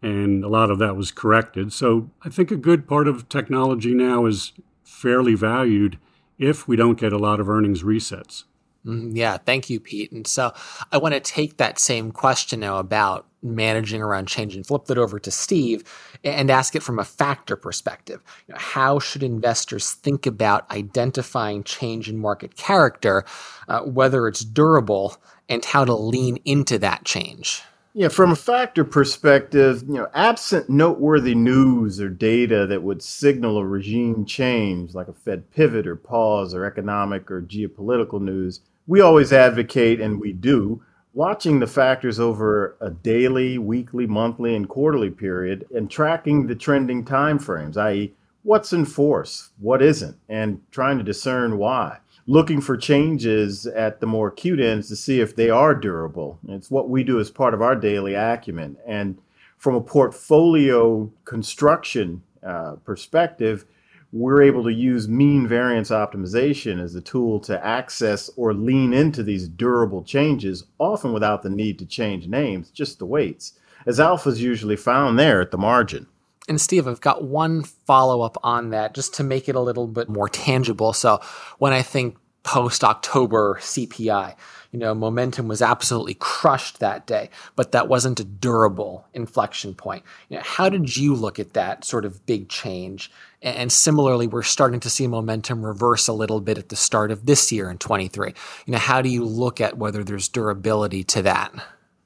and 0.00 0.42
a 0.42 0.48
lot 0.48 0.70
of 0.70 0.78
that 0.78 0.96
was 0.96 1.10
corrected. 1.10 1.72
So 1.72 2.10
I 2.22 2.30
think 2.30 2.50
a 2.50 2.56
good 2.56 2.88
part 2.88 3.06
of 3.06 3.28
technology 3.28 3.92
now 3.92 4.24
is 4.24 4.52
fairly 4.82 5.34
valued 5.34 5.98
if 6.38 6.66
we 6.66 6.76
don't 6.76 6.98
get 6.98 7.12
a 7.12 7.18
lot 7.18 7.40
of 7.40 7.48
earnings 7.50 7.82
resets. 7.82 8.44
Mm, 8.86 9.14
yeah, 9.14 9.36
thank 9.36 9.68
you, 9.68 9.78
Pete. 9.78 10.12
And 10.12 10.26
so 10.26 10.52
I 10.90 10.96
want 10.98 11.14
to 11.14 11.20
take 11.20 11.58
that 11.58 11.78
same 11.78 12.12
question 12.12 12.60
now 12.60 12.78
about 12.78 13.26
managing 13.42 14.02
around 14.02 14.28
change 14.28 14.54
and 14.54 14.66
flip 14.66 14.84
that 14.86 14.98
over 14.98 15.18
to 15.18 15.30
Steve 15.30 15.84
and 16.24 16.50
ask 16.50 16.76
it 16.76 16.82
from 16.82 16.98
a 16.98 17.04
factor 17.04 17.56
perspective. 17.56 18.22
You 18.46 18.54
know, 18.54 18.60
how 18.60 18.98
should 18.98 19.22
investors 19.22 19.92
think 19.92 20.26
about 20.26 20.70
identifying 20.70 21.64
change 21.64 22.08
in 22.08 22.18
market 22.18 22.56
character, 22.56 23.24
uh, 23.68 23.80
whether 23.80 24.28
it's 24.28 24.44
durable, 24.44 25.16
and 25.48 25.64
how 25.64 25.84
to 25.84 25.94
lean 25.94 26.38
into 26.44 26.78
that 26.78 27.04
change? 27.04 27.62
Yeah, 27.92 28.06
from 28.06 28.30
a 28.30 28.36
factor 28.36 28.84
perspective, 28.84 29.82
you 29.82 29.94
know, 29.94 30.06
absent 30.14 30.70
noteworthy 30.70 31.34
news 31.34 32.00
or 32.00 32.08
data 32.08 32.64
that 32.68 32.84
would 32.84 33.02
signal 33.02 33.58
a 33.58 33.66
regime 33.66 34.24
change, 34.24 34.94
like 34.94 35.08
a 35.08 35.12
Fed 35.12 35.50
pivot 35.50 35.88
or 35.88 35.96
pause 35.96 36.54
or 36.54 36.64
economic 36.64 37.28
or 37.32 37.42
geopolitical 37.42 38.20
news, 38.20 38.60
we 38.86 39.00
always 39.00 39.32
advocate, 39.32 40.00
and 40.00 40.20
we 40.20 40.32
do, 40.32 40.82
watching 41.12 41.58
the 41.58 41.66
factors 41.66 42.20
over 42.20 42.76
a 42.80 42.90
daily, 42.90 43.58
weekly, 43.58 44.06
monthly, 44.06 44.54
and 44.54 44.68
quarterly 44.68 45.10
period 45.10 45.66
and 45.74 45.90
tracking 45.90 46.46
the 46.46 46.54
trending 46.54 47.04
timeframes, 47.04 47.76
i.e., 47.76 48.14
what's 48.42 48.72
in 48.72 48.84
force, 48.84 49.50
what 49.58 49.82
isn't, 49.82 50.16
and 50.28 50.60
trying 50.70 50.98
to 50.98 51.04
discern 51.04 51.58
why. 51.58 51.98
Looking 52.26 52.60
for 52.60 52.76
changes 52.76 53.66
at 53.66 54.00
the 54.00 54.06
more 54.06 54.28
acute 54.28 54.60
ends 54.60 54.88
to 54.88 54.96
see 54.96 55.20
if 55.20 55.34
they 55.34 55.50
are 55.50 55.74
durable. 55.74 56.38
It's 56.48 56.70
what 56.70 56.88
we 56.88 57.02
do 57.02 57.18
as 57.18 57.30
part 57.30 57.54
of 57.54 57.62
our 57.62 57.74
daily 57.74 58.14
acumen. 58.14 58.76
And 58.86 59.18
from 59.56 59.74
a 59.74 59.80
portfolio 59.80 61.10
construction 61.24 62.22
uh, 62.42 62.76
perspective, 62.84 63.66
we're 64.12 64.42
able 64.42 64.64
to 64.64 64.72
use 64.72 65.08
mean 65.08 65.46
variance 65.46 65.90
optimization 65.90 66.82
as 66.82 66.94
a 66.94 67.00
tool 67.00 67.38
to 67.40 67.64
access 67.64 68.28
or 68.36 68.52
lean 68.52 68.92
into 68.92 69.22
these 69.22 69.48
durable 69.48 70.02
changes, 70.02 70.64
often 70.78 71.12
without 71.12 71.42
the 71.42 71.50
need 71.50 71.78
to 71.78 71.86
change 71.86 72.26
names, 72.26 72.70
just 72.70 72.98
the 72.98 73.06
weights, 73.06 73.58
as 73.86 74.00
alpha 74.00 74.28
is 74.28 74.42
usually 74.42 74.76
found 74.76 75.18
there 75.18 75.40
at 75.40 75.50
the 75.50 75.58
margin. 75.58 76.06
And 76.48 76.60
Steve, 76.60 76.88
I've 76.88 77.00
got 77.00 77.22
one 77.22 77.62
follow 77.62 78.22
up 78.22 78.36
on 78.42 78.70
that 78.70 78.94
just 78.94 79.14
to 79.14 79.22
make 79.22 79.48
it 79.48 79.54
a 79.54 79.60
little 79.60 79.86
bit 79.86 80.08
more 80.08 80.28
tangible. 80.28 80.92
So 80.92 81.20
when 81.58 81.72
I 81.72 81.82
think 81.82 82.16
post 82.42 82.82
October 82.82 83.58
CPI, 83.60 84.34
you 84.72 84.78
know, 84.78 84.94
momentum 84.94 85.48
was 85.48 85.60
absolutely 85.60 86.14
crushed 86.14 86.78
that 86.78 87.06
day, 87.06 87.28
but 87.56 87.72
that 87.72 87.88
wasn't 87.88 88.20
a 88.20 88.24
durable 88.24 89.06
inflection 89.12 89.74
point. 89.74 90.04
You 90.28 90.36
know, 90.36 90.42
how 90.44 90.68
did 90.68 90.96
you 90.96 91.14
look 91.14 91.38
at 91.38 91.54
that 91.54 91.84
sort 91.84 92.04
of 92.04 92.24
big 92.26 92.48
change? 92.48 93.10
And 93.42 93.72
similarly, 93.72 94.26
we're 94.26 94.42
starting 94.42 94.80
to 94.80 94.90
see 94.90 95.06
momentum 95.06 95.64
reverse 95.64 96.08
a 96.08 96.12
little 96.12 96.40
bit 96.40 96.58
at 96.58 96.68
the 96.68 96.76
start 96.76 97.10
of 97.10 97.26
this 97.26 97.50
year 97.50 97.70
in 97.70 97.78
23. 97.78 98.34
You 98.66 98.72
know, 98.72 98.78
how 98.78 99.02
do 99.02 99.08
you 99.08 99.24
look 99.24 99.60
at 99.60 99.78
whether 99.78 100.04
there's 100.04 100.28
durability 100.28 101.04
to 101.04 101.22
that? 101.22 101.52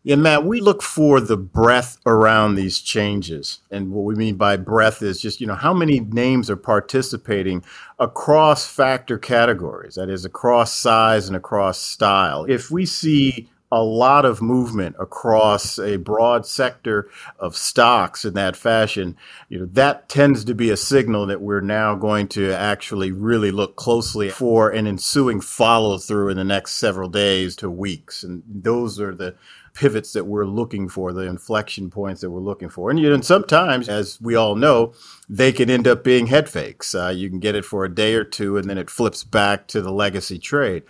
Yeah, 0.07 0.17
Matt, 0.17 0.45
we 0.45 0.61
look 0.61 0.83
for 0.83 1.19
the 1.19 1.39
breadth 1.39 1.99
around 2.05 2.57
these 2.57 2.81
changes. 2.81 3.61
And 3.71 3.91
what 3.91 4.05
we 4.05 4.15
mean 4.15 4.37
by 4.37 4.59
breadth 4.59 5.01
is 5.01 5.19
just, 5.19 5.41
you 5.41 5.47
know, 5.47 5.55
how 5.55 5.73
many 5.73 6.01
names 6.01 6.51
are 6.51 6.57
participating 6.57 7.65
across 7.99 8.67
factor 8.67 9.17
categories, 9.17 9.95
that 9.95 10.11
is, 10.11 10.27
across 10.27 10.75
size 10.75 11.27
and 11.27 11.35
across 11.35 11.79
style. 11.79 12.45
If 12.45 12.71
we 12.71 12.85
see 12.85 13.49
a 13.73 13.83
lot 13.83 14.27
of 14.27 14.43
movement 14.43 14.95
across 15.01 15.79
a 15.79 15.97
broad 15.97 16.45
sector 16.45 17.09
of 17.39 17.57
stocks 17.57 18.27
in 18.27 18.35
that 18.35 18.57
fashion, 18.57 19.17
you 19.49 19.59
know, 19.59 19.67
that 19.73 20.11
tends 20.11 20.45
to 20.45 20.55
be 20.55 20.69
a 20.69 20.77
signal 20.77 21.25
that 21.27 21.41
we're 21.41 21.63
now 21.63 21.95
going 21.95 22.29
to 22.29 22.53
actually 22.53 23.11
really 23.11 23.51
look 23.51 23.75
closely 23.77 24.29
for 24.29 24.69
an 24.69 24.87
ensuing 24.87 25.41
follow 25.41 25.97
through 25.97 26.29
in 26.29 26.37
the 26.37 26.45
next 26.45 26.73
several 26.73 27.09
days 27.09 27.57
to 27.57 27.71
weeks. 27.71 28.23
And 28.23 28.43
those 28.47 29.01
are 29.01 29.15
the 29.15 29.35
pivots 29.75 30.13
that 30.13 30.25
we're 30.25 30.47
looking 30.47 30.89
for, 30.89 31.13
the 31.13 31.23
inflection 31.23 31.91
points 31.91 32.21
that 32.21 32.31
we're 32.31 32.41
looking 32.41 32.69
for. 32.69 32.91
And, 32.91 32.99
you 32.99 33.09
know, 33.09 33.15
and 33.15 33.25
sometimes, 33.25 33.89
as 33.89 34.21
we 34.21 34.37
all 34.37 34.55
know, 34.55 34.95
they 35.29 35.53
can 35.53 35.69
end 35.69 35.89
up 35.89 36.05
being 36.05 36.29
head 36.29 36.49
fakes. 36.49 36.95
Uh, 36.95 37.13
you 37.15 37.29
can 37.29 37.41
get 37.41 37.57
it 37.57 37.65
for 37.65 37.85
a 37.85 37.93
day 37.93 38.15
or 38.15 38.25
two 38.25 38.57
and 38.57 38.71
then 38.71 38.79
it 38.79 38.89
flips 38.89 39.25
back 39.25 39.67
to 39.69 39.83
the 39.83 39.91
legacy 39.91 40.39
trade. 40.39 40.85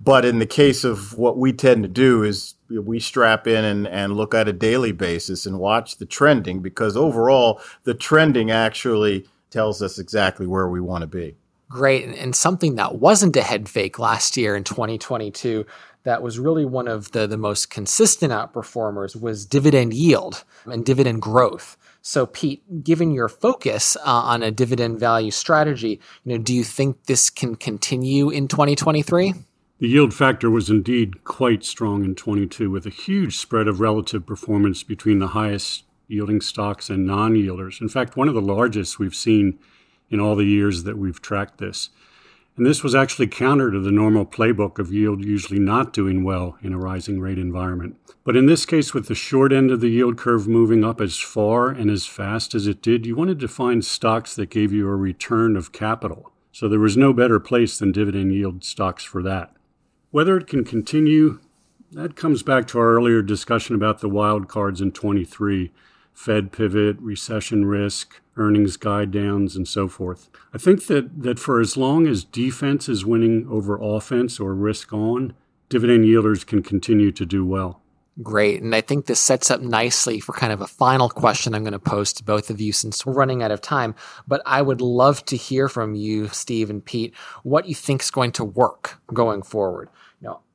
But 0.00 0.24
in 0.24 0.38
the 0.38 0.46
case 0.46 0.84
of 0.84 1.16
what 1.18 1.36
we 1.36 1.52
tend 1.52 1.82
to 1.82 1.88
do 1.88 2.22
is 2.24 2.54
we 2.70 2.98
strap 2.98 3.46
in 3.46 3.64
and, 3.64 3.86
and 3.86 4.16
look 4.16 4.34
at 4.34 4.48
a 4.48 4.52
daily 4.52 4.92
basis 4.92 5.44
and 5.44 5.58
watch 5.58 5.98
the 5.98 6.06
trending 6.06 6.60
because 6.60 6.96
overall 6.96 7.60
the 7.84 7.94
trending 7.94 8.50
actually 8.50 9.26
tells 9.50 9.82
us 9.82 9.98
exactly 9.98 10.46
where 10.46 10.68
we 10.68 10.80
want 10.80 11.02
to 11.02 11.06
be. 11.06 11.36
Great. 11.70 12.08
And 12.08 12.34
something 12.34 12.74
that 12.76 12.96
wasn't 12.96 13.36
a 13.36 13.42
head 13.42 13.68
fake 13.68 14.00
last 14.00 14.36
year 14.36 14.56
in 14.56 14.64
2022 14.64 15.64
that 16.04 16.22
was 16.22 16.38
really 16.38 16.64
one 16.64 16.88
of 16.88 17.12
the, 17.12 17.26
the 17.26 17.36
most 17.36 17.70
consistent 17.70 18.32
outperformers 18.32 19.20
was 19.20 19.44
dividend 19.44 19.94
yield 19.94 20.44
and 20.64 20.84
dividend 20.84 21.22
growth. 21.22 21.76
So, 22.02 22.26
Pete, 22.26 22.82
given 22.82 23.10
your 23.10 23.28
focus 23.28 23.96
uh, 23.96 24.00
on 24.04 24.42
a 24.42 24.50
dividend 24.50 24.98
value 24.98 25.30
strategy, 25.30 26.00
you 26.24 26.32
know, 26.32 26.38
do 26.38 26.54
you 26.54 26.64
think 26.64 27.04
this 27.04 27.28
can 27.28 27.56
continue 27.56 28.30
in 28.30 28.48
2023? 28.48 29.34
The 29.80 29.88
yield 29.88 30.14
factor 30.14 30.50
was 30.50 30.70
indeed 30.70 31.24
quite 31.24 31.64
strong 31.64 32.04
in 32.04 32.14
22, 32.14 32.70
with 32.70 32.86
a 32.86 32.90
huge 32.90 33.36
spread 33.36 33.68
of 33.68 33.80
relative 33.80 34.26
performance 34.26 34.82
between 34.82 35.18
the 35.18 35.28
highest 35.28 35.84
yielding 36.08 36.40
stocks 36.40 36.90
and 36.90 37.06
non 37.06 37.34
yielders. 37.34 37.80
In 37.80 37.88
fact, 37.88 38.16
one 38.16 38.28
of 38.28 38.34
the 38.34 38.40
largest 38.42 38.98
we've 38.98 39.14
seen 39.14 39.58
in 40.10 40.20
all 40.20 40.36
the 40.36 40.44
years 40.44 40.82
that 40.82 40.98
we've 40.98 41.22
tracked 41.22 41.58
this. 41.58 41.90
And 42.60 42.66
this 42.66 42.82
was 42.82 42.94
actually 42.94 43.28
counter 43.28 43.70
to 43.70 43.80
the 43.80 43.90
normal 43.90 44.26
playbook 44.26 44.78
of 44.78 44.92
yield 44.92 45.24
usually 45.24 45.58
not 45.58 45.94
doing 45.94 46.22
well 46.22 46.58
in 46.60 46.74
a 46.74 46.78
rising 46.78 47.18
rate 47.18 47.38
environment. 47.38 47.96
But 48.22 48.36
in 48.36 48.44
this 48.44 48.66
case, 48.66 48.92
with 48.92 49.08
the 49.08 49.14
short 49.14 49.50
end 49.50 49.70
of 49.70 49.80
the 49.80 49.88
yield 49.88 50.18
curve 50.18 50.46
moving 50.46 50.84
up 50.84 51.00
as 51.00 51.16
far 51.16 51.70
and 51.70 51.90
as 51.90 52.04
fast 52.04 52.54
as 52.54 52.66
it 52.66 52.82
did, 52.82 53.06
you 53.06 53.16
wanted 53.16 53.40
to 53.40 53.48
find 53.48 53.82
stocks 53.82 54.34
that 54.34 54.50
gave 54.50 54.74
you 54.74 54.86
a 54.90 54.94
return 54.94 55.56
of 55.56 55.72
capital. 55.72 56.32
So 56.52 56.68
there 56.68 56.78
was 56.78 56.98
no 56.98 57.14
better 57.14 57.40
place 57.40 57.78
than 57.78 57.92
dividend 57.92 58.34
yield 58.34 58.62
stocks 58.62 59.04
for 59.04 59.22
that. 59.22 59.54
Whether 60.10 60.36
it 60.36 60.46
can 60.46 60.62
continue, 60.62 61.40
that 61.92 62.14
comes 62.14 62.42
back 62.42 62.68
to 62.68 62.78
our 62.78 62.92
earlier 62.92 63.22
discussion 63.22 63.74
about 63.74 64.00
the 64.00 64.10
wild 64.10 64.48
cards 64.48 64.82
in 64.82 64.92
23 64.92 65.72
Fed 66.12 66.52
pivot, 66.52 66.98
recession 67.00 67.64
risk, 67.64 68.20
earnings 68.40 68.76
guide 68.76 69.10
downs, 69.10 69.54
and 69.54 69.68
so 69.68 69.86
forth. 69.86 70.28
I 70.52 70.58
think 70.58 70.86
that, 70.86 71.22
that 71.22 71.38
for 71.38 71.60
as 71.60 71.76
long 71.76 72.06
as 72.06 72.24
defense 72.24 72.88
is 72.88 73.04
winning 73.04 73.46
over 73.48 73.78
offense 73.80 74.40
or 74.40 74.54
risk 74.54 74.92
on, 74.92 75.34
dividend 75.68 76.04
yielders 76.04 76.44
can 76.44 76.62
continue 76.62 77.12
to 77.12 77.26
do 77.26 77.44
well. 77.44 77.82
Great. 78.22 78.60
And 78.60 78.74
I 78.74 78.80
think 78.80 79.06
this 79.06 79.20
sets 79.20 79.50
up 79.50 79.60
nicely 79.60 80.20
for 80.20 80.32
kind 80.32 80.52
of 80.52 80.60
a 80.60 80.66
final 80.66 81.08
question 81.08 81.54
I'm 81.54 81.62
going 81.62 81.72
to 81.72 81.78
pose 81.78 82.12
to 82.14 82.24
both 82.24 82.50
of 82.50 82.60
you 82.60 82.72
since 82.72 83.06
we're 83.06 83.14
running 83.14 83.42
out 83.42 83.50
of 83.50 83.60
time. 83.60 83.94
But 84.26 84.42
I 84.44 84.60
would 84.60 84.80
love 84.80 85.24
to 85.26 85.36
hear 85.36 85.68
from 85.68 85.94
you, 85.94 86.28
Steve 86.28 86.68
and 86.68 86.84
Pete, 86.84 87.14
what 87.44 87.66
you 87.66 87.74
think 87.74 88.02
is 88.02 88.10
going 88.10 88.32
to 88.32 88.44
work 88.44 89.00
going 89.14 89.42
forward 89.42 89.88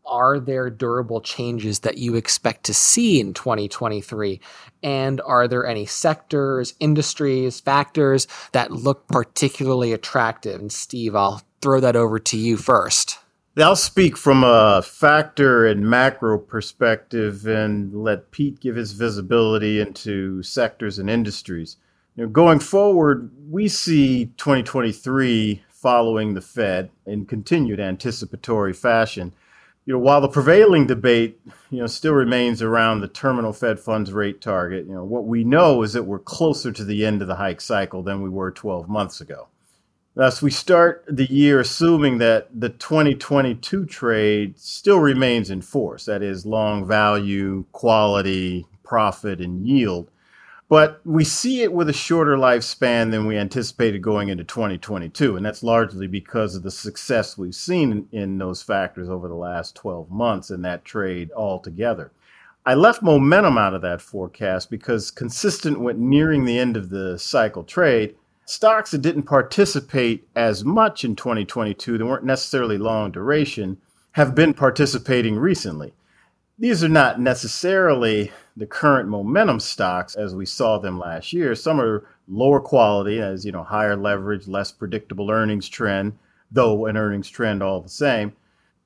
are 0.05 0.39
there 0.39 0.69
durable 0.69 1.21
changes 1.21 1.79
that 1.79 1.97
you 1.97 2.15
expect 2.15 2.63
to 2.65 2.73
see 2.73 3.19
in 3.19 3.33
2023? 3.33 4.39
And 4.83 5.21
are 5.21 5.47
there 5.47 5.65
any 5.65 5.85
sectors, 5.85 6.73
industries, 6.79 7.59
factors 7.59 8.27
that 8.51 8.71
look 8.71 9.07
particularly 9.07 9.93
attractive? 9.93 10.59
And 10.59 10.71
Steve, 10.71 11.15
I'll 11.15 11.41
throw 11.61 11.79
that 11.79 11.95
over 11.95 12.19
to 12.19 12.37
you 12.37 12.57
first. 12.57 13.19
I'll 13.57 13.75
speak 13.77 14.17
from 14.17 14.43
a 14.43 14.81
factor 14.81 15.65
and 15.65 15.89
macro 15.89 16.37
perspective 16.37 17.47
and 17.47 17.93
let 17.93 18.31
Pete 18.31 18.59
give 18.59 18.75
his 18.75 18.91
visibility 18.91 19.79
into 19.79 20.43
sectors 20.43 20.99
and 20.99 21.09
industries. 21.09 21.77
Know, 22.17 22.27
going 22.27 22.59
forward, 22.59 23.31
we 23.49 23.67
see 23.67 24.27
2023 24.37 25.63
following 25.69 26.33
the 26.33 26.41
Fed 26.41 26.89
in 27.05 27.25
continued 27.25 27.79
anticipatory 27.79 28.73
fashion 28.73 29.33
you 29.85 29.93
know, 29.93 29.99
while 29.99 30.19
the 30.19 30.27
prevailing 30.27 30.87
debate, 30.87 31.39
you 31.69 31.79
know, 31.79 31.87
still 31.87 32.13
remains 32.13 32.61
around 32.61 33.01
the 33.01 33.07
terminal 33.07 33.53
Fed 33.53 33.79
funds 33.79 34.11
rate 34.11 34.41
target, 34.41 34.87
you 34.87 34.93
know, 34.93 35.03
what 35.03 35.25
we 35.25 35.43
know 35.43 35.83
is 35.83 35.93
that 35.93 36.03
we're 36.03 36.19
closer 36.19 36.71
to 36.71 36.83
the 36.83 37.05
end 37.05 37.21
of 37.21 37.27
the 37.27 37.35
hike 37.35 37.61
cycle 37.61 38.01
than 38.01 38.21
we 38.21 38.29
were 38.29 38.51
12 38.51 38.89
months 38.89 39.21
ago. 39.21 39.47
Thus, 40.15 40.41
we 40.41 40.49
start 40.49 41.03
the 41.09 41.31
year 41.31 41.59
assuming 41.59 42.17
that 42.19 42.47
the 42.57 42.69
2022 42.69 43.85
trade 43.85 44.57
still 44.57 44.99
remains 44.99 45.51
in 45.51 45.61
force. 45.61 46.05
That 46.05 46.23
is 46.23 46.45
long 46.45 46.87
value, 46.87 47.65
quality, 47.73 48.65
profit, 48.83 49.41
and 49.41 49.67
yield. 49.67 50.09
But 50.67 50.99
we 51.05 51.23
see 51.23 51.61
it 51.61 51.71
with 51.71 51.89
a 51.89 51.93
shorter 51.93 52.37
lifespan 52.37 53.11
than 53.11 53.27
we 53.27 53.37
anticipated 53.37 54.01
going 54.01 54.29
into 54.29 54.43
2022. 54.43 55.37
And 55.37 55.45
that's 55.45 55.61
largely 55.61 56.07
because 56.07 56.55
of 56.55 56.63
the 56.63 56.71
success 56.71 57.37
we've 57.37 57.53
seen 57.53 57.91
in, 57.91 58.07
in 58.11 58.37
those 58.39 58.63
factors 58.63 59.07
over 59.07 59.27
the 59.27 59.35
last 59.35 59.75
12 59.75 60.09
months 60.09 60.49
in 60.49 60.63
that 60.63 60.83
trade 60.83 61.29
altogether. 61.35 62.11
I 62.65 62.73
left 62.73 63.03
momentum 63.03 63.59
out 63.59 63.75
of 63.75 63.83
that 63.83 64.01
forecast 64.01 64.71
because, 64.71 65.11
consistent 65.11 65.79
with 65.79 65.97
nearing 65.97 66.45
the 66.45 66.57
end 66.57 66.75
of 66.75 66.89
the 66.89 67.19
cycle 67.19 67.63
trade, 67.63 68.15
stocks 68.45 68.89
that 68.89 69.03
didn't 69.03 69.23
participate 69.23 70.27
as 70.35 70.65
much 70.65 71.05
in 71.05 71.15
2022, 71.15 71.99
that 71.99 72.05
weren't 72.05 72.23
necessarily 72.23 72.79
long 72.79 73.11
duration, 73.11 73.77
have 74.13 74.33
been 74.33 74.55
participating 74.55 75.37
recently. 75.37 75.93
These 76.57 76.83
are 76.83 76.89
not 76.89 77.19
necessarily 77.19 78.31
the 78.55 78.65
current 78.65 79.09
momentum 79.09 79.59
stocks 79.59 80.15
as 80.15 80.33
we 80.33 80.45
saw 80.45 80.77
them 80.77 80.97
last 80.97 81.33
year. 81.33 81.53
Some 81.55 81.81
are 81.81 82.07
lower 82.27 82.61
quality, 82.61 83.19
as 83.19 83.45
you 83.45 83.51
know, 83.51 83.63
higher 83.63 83.95
leverage, 83.95 84.47
less 84.47 84.71
predictable 84.71 85.29
earnings 85.29 85.67
trend, 85.67 86.17
though 86.51 86.85
an 86.85 86.95
earnings 86.95 87.29
trend 87.29 87.61
all 87.61 87.81
the 87.81 87.89
same 87.89 88.33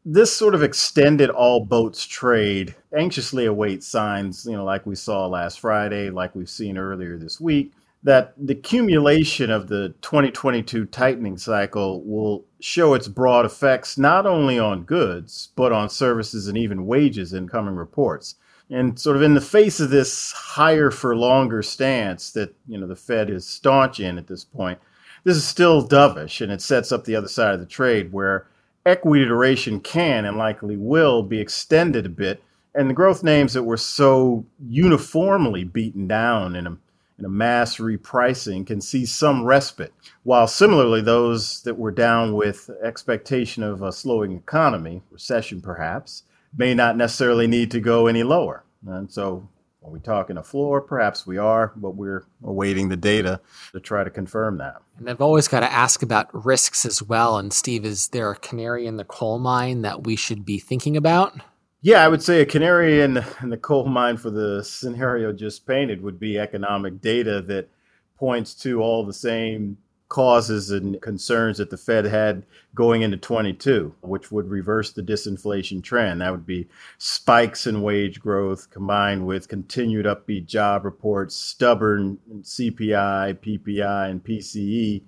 this 0.06 0.36
sort 0.36 0.56
of 0.56 0.64
extended 0.64 1.30
all 1.30 1.66
boats 1.66 2.06
trade 2.06 2.76
anxiously 2.98 3.46
awaits 3.46 3.88
signs, 3.88 4.46
you 4.46 4.54
know, 4.54 4.64
like 4.64 4.86
we 4.86 4.96
saw 4.96 5.28
last 5.28 5.60
Friday, 5.60 6.10
like 6.10 6.34
we've 6.36 6.50
seen 6.50 6.78
earlier 6.78 7.18
this 7.18 7.40
week, 7.40 7.74
that 8.04 8.34
the 8.38 8.54
accumulation 8.54 9.52
of 9.52 9.68
the 9.68 9.90
2022 10.02 10.86
tightening 10.86 11.38
cycle 11.38 12.02
will 12.04 12.46
show 12.62 12.94
its 12.94 13.08
broad 13.08 13.46
effects 13.46 13.98
not 13.98 14.26
only 14.26 14.58
on 14.58 14.84
goods, 14.84 15.50
but 15.56 15.72
on 15.72 15.90
services 15.90 16.48
and 16.48 16.58
even 16.58 16.86
wages 16.86 17.34
in 17.34 17.50
coming 17.50 17.76
reports. 17.76 18.36
And 18.70 19.00
sort 19.00 19.18
of 19.18 19.24
in 19.24 19.34
the 19.34 19.42
face 19.42 19.80
of 19.80 19.90
this 19.90 20.32
higher 20.32 20.92
for 20.92 21.16
longer 21.16 21.62
stance 21.62 22.32
that, 22.32 22.56
you 22.68 22.78
know, 22.78 22.88
the 22.88 22.96
Fed 22.96 23.30
is 23.30 23.46
staunch 23.46 24.00
in 24.00 24.18
at 24.18 24.28
this 24.28 24.46
point, 24.46 24.80
this 25.24 25.36
is 25.36 25.46
still 25.46 25.86
dovish 25.86 26.40
and 26.40 26.52
it 26.52 26.62
sets 26.62 26.92
up 26.92 27.04
the 27.04 27.16
other 27.16 27.28
side 27.28 27.54
of 27.54 27.60
the 27.60 27.66
trade 27.66 28.14
where 28.14 28.48
equity 28.86 29.26
duration 29.26 29.80
can 29.80 30.26
and 30.26 30.38
likely 30.38 30.78
will 30.78 31.24
be 31.24 31.40
extended 31.42 32.06
a 32.06 32.10
bit. 32.10 32.42
And 32.76 32.90
the 32.90 32.94
growth 32.94 33.24
names 33.24 33.54
that 33.54 33.64
were 33.64 33.78
so 33.78 34.46
uniformly 34.68 35.64
beaten 35.64 36.08
down 36.08 36.56
in 36.56 36.68
a, 36.68 36.78
in 37.20 37.26
a 37.26 37.30
mass 37.30 37.78
repricing 37.78 38.66
can 38.66 38.82
see 38.82 39.06
some 39.06 39.44
respite, 39.44 39.94
while 40.24 40.48
similarly, 40.48 41.02
those 41.02 41.62
that 41.64 41.78
were 41.78 41.92
down 41.92 42.34
with 42.34 42.70
expectation 42.82 43.62
of 43.62 43.82
a 43.82 43.92
slowing 43.92 44.32
economy, 44.32 45.04
recession 45.12 45.62
perhaps, 45.62 46.24
may 46.58 46.74
not 46.74 46.98
necessarily 46.98 47.46
need 47.46 47.72
to 47.72 47.80
go 47.80 48.08
any 48.08 48.24
lower. 48.24 48.64
And 48.88 49.12
so 49.12 49.48
are 49.84 49.90
we 49.90 50.00
talking 50.00 50.38
a 50.38 50.44
floor? 50.44 50.82
Perhaps 50.82 51.28
we 51.28 51.38
are, 51.38 51.74
but 51.76 51.92
we're 51.92 52.26
awaiting 52.44 52.90
the 52.90 52.98
data 52.98 53.40
to 53.72 53.80
try 53.80 54.04
to 54.04 54.10
confirm 54.10 54.58
that. 54.58 54.82
And 54.98 55.10
I've 55.10 55.22
always 55.22 55.48
got 55.48 55.62
to 55.62 55.72
ask 55.72 56.02
about 56.02 56.46
risks 56.46 56.86
as 56.86 57.04
well. 57.04 57.38
And 57.38 57.54
Steve, 57.54 57.86
is 57.86 58.10
there 58.10 58.32
a 58.32 58.36
canary 58.36 58.88
in 58.88 58.98
the 58.98 59.06
coal 59.06 59.40
mine 59.40 59.82
that 59.84 60.04
we 60.04 60.16
should 60.16 60.46
be 60.46 60.60
thinking 60.60 60.98
about? 60.98 61.40
Yeah, 61.82 62.04
I 62.04 62.10
would 62.10 62.22
say 62.22 62.42
a 62.42 62.46
canary 62.46 63.02
in, 63.02 63.18
in 63.42 63.50
the 63.50 63.58
coal 63.58 63.86
mine 63.86 64.18
for 64.18 64.30
the 64.30 64.64
scenario 64.64 65.32
just 65.32 65.66
painted 65.66 66.02
would 66.02 66.20
be 66.20 66.38
economic 66.38 67.02
data 67.02 67.42
that 67.44 67.70
points 68.18 68.54
to 68.54 68.82
all 68.82 69.06
the 69.06 69.14
same 69.14 69.78
causes 70.10 70.72
and 70.72 71.00
concerns 71.02 71.60
that 71.60 71.70
the 71.70 71.78
Fed 71.78 72.04
had 72.04 72.44
going 72.74 73.04
into 73.04 73.16
22, 73.16 73.94
which 74.02 74.32
would 74.32 74.50
reverse 74.50 74.92
the 74.92 75.04
disinflation 75.04 75.84
trend. 75.84 76.20
That 76.20 76.32
would 76.32 76.48
be 76.48 76.68
spikes 76.98 77.68
in 77.68 77.84
wage 77.84 78.20
growth 78.20 78.72
combined 78.72 79.26
with 79.26 79.48
continued 79.48 80.08
upbeat 80.08 80.48
job 80.48 80.84
reports, 80.84 81.36
stubborn 81.36 82.18
CPI, 82.42 83.38
PPI, 83.40 84.10
and 84.10 84.24
PCE. 84.24 85.04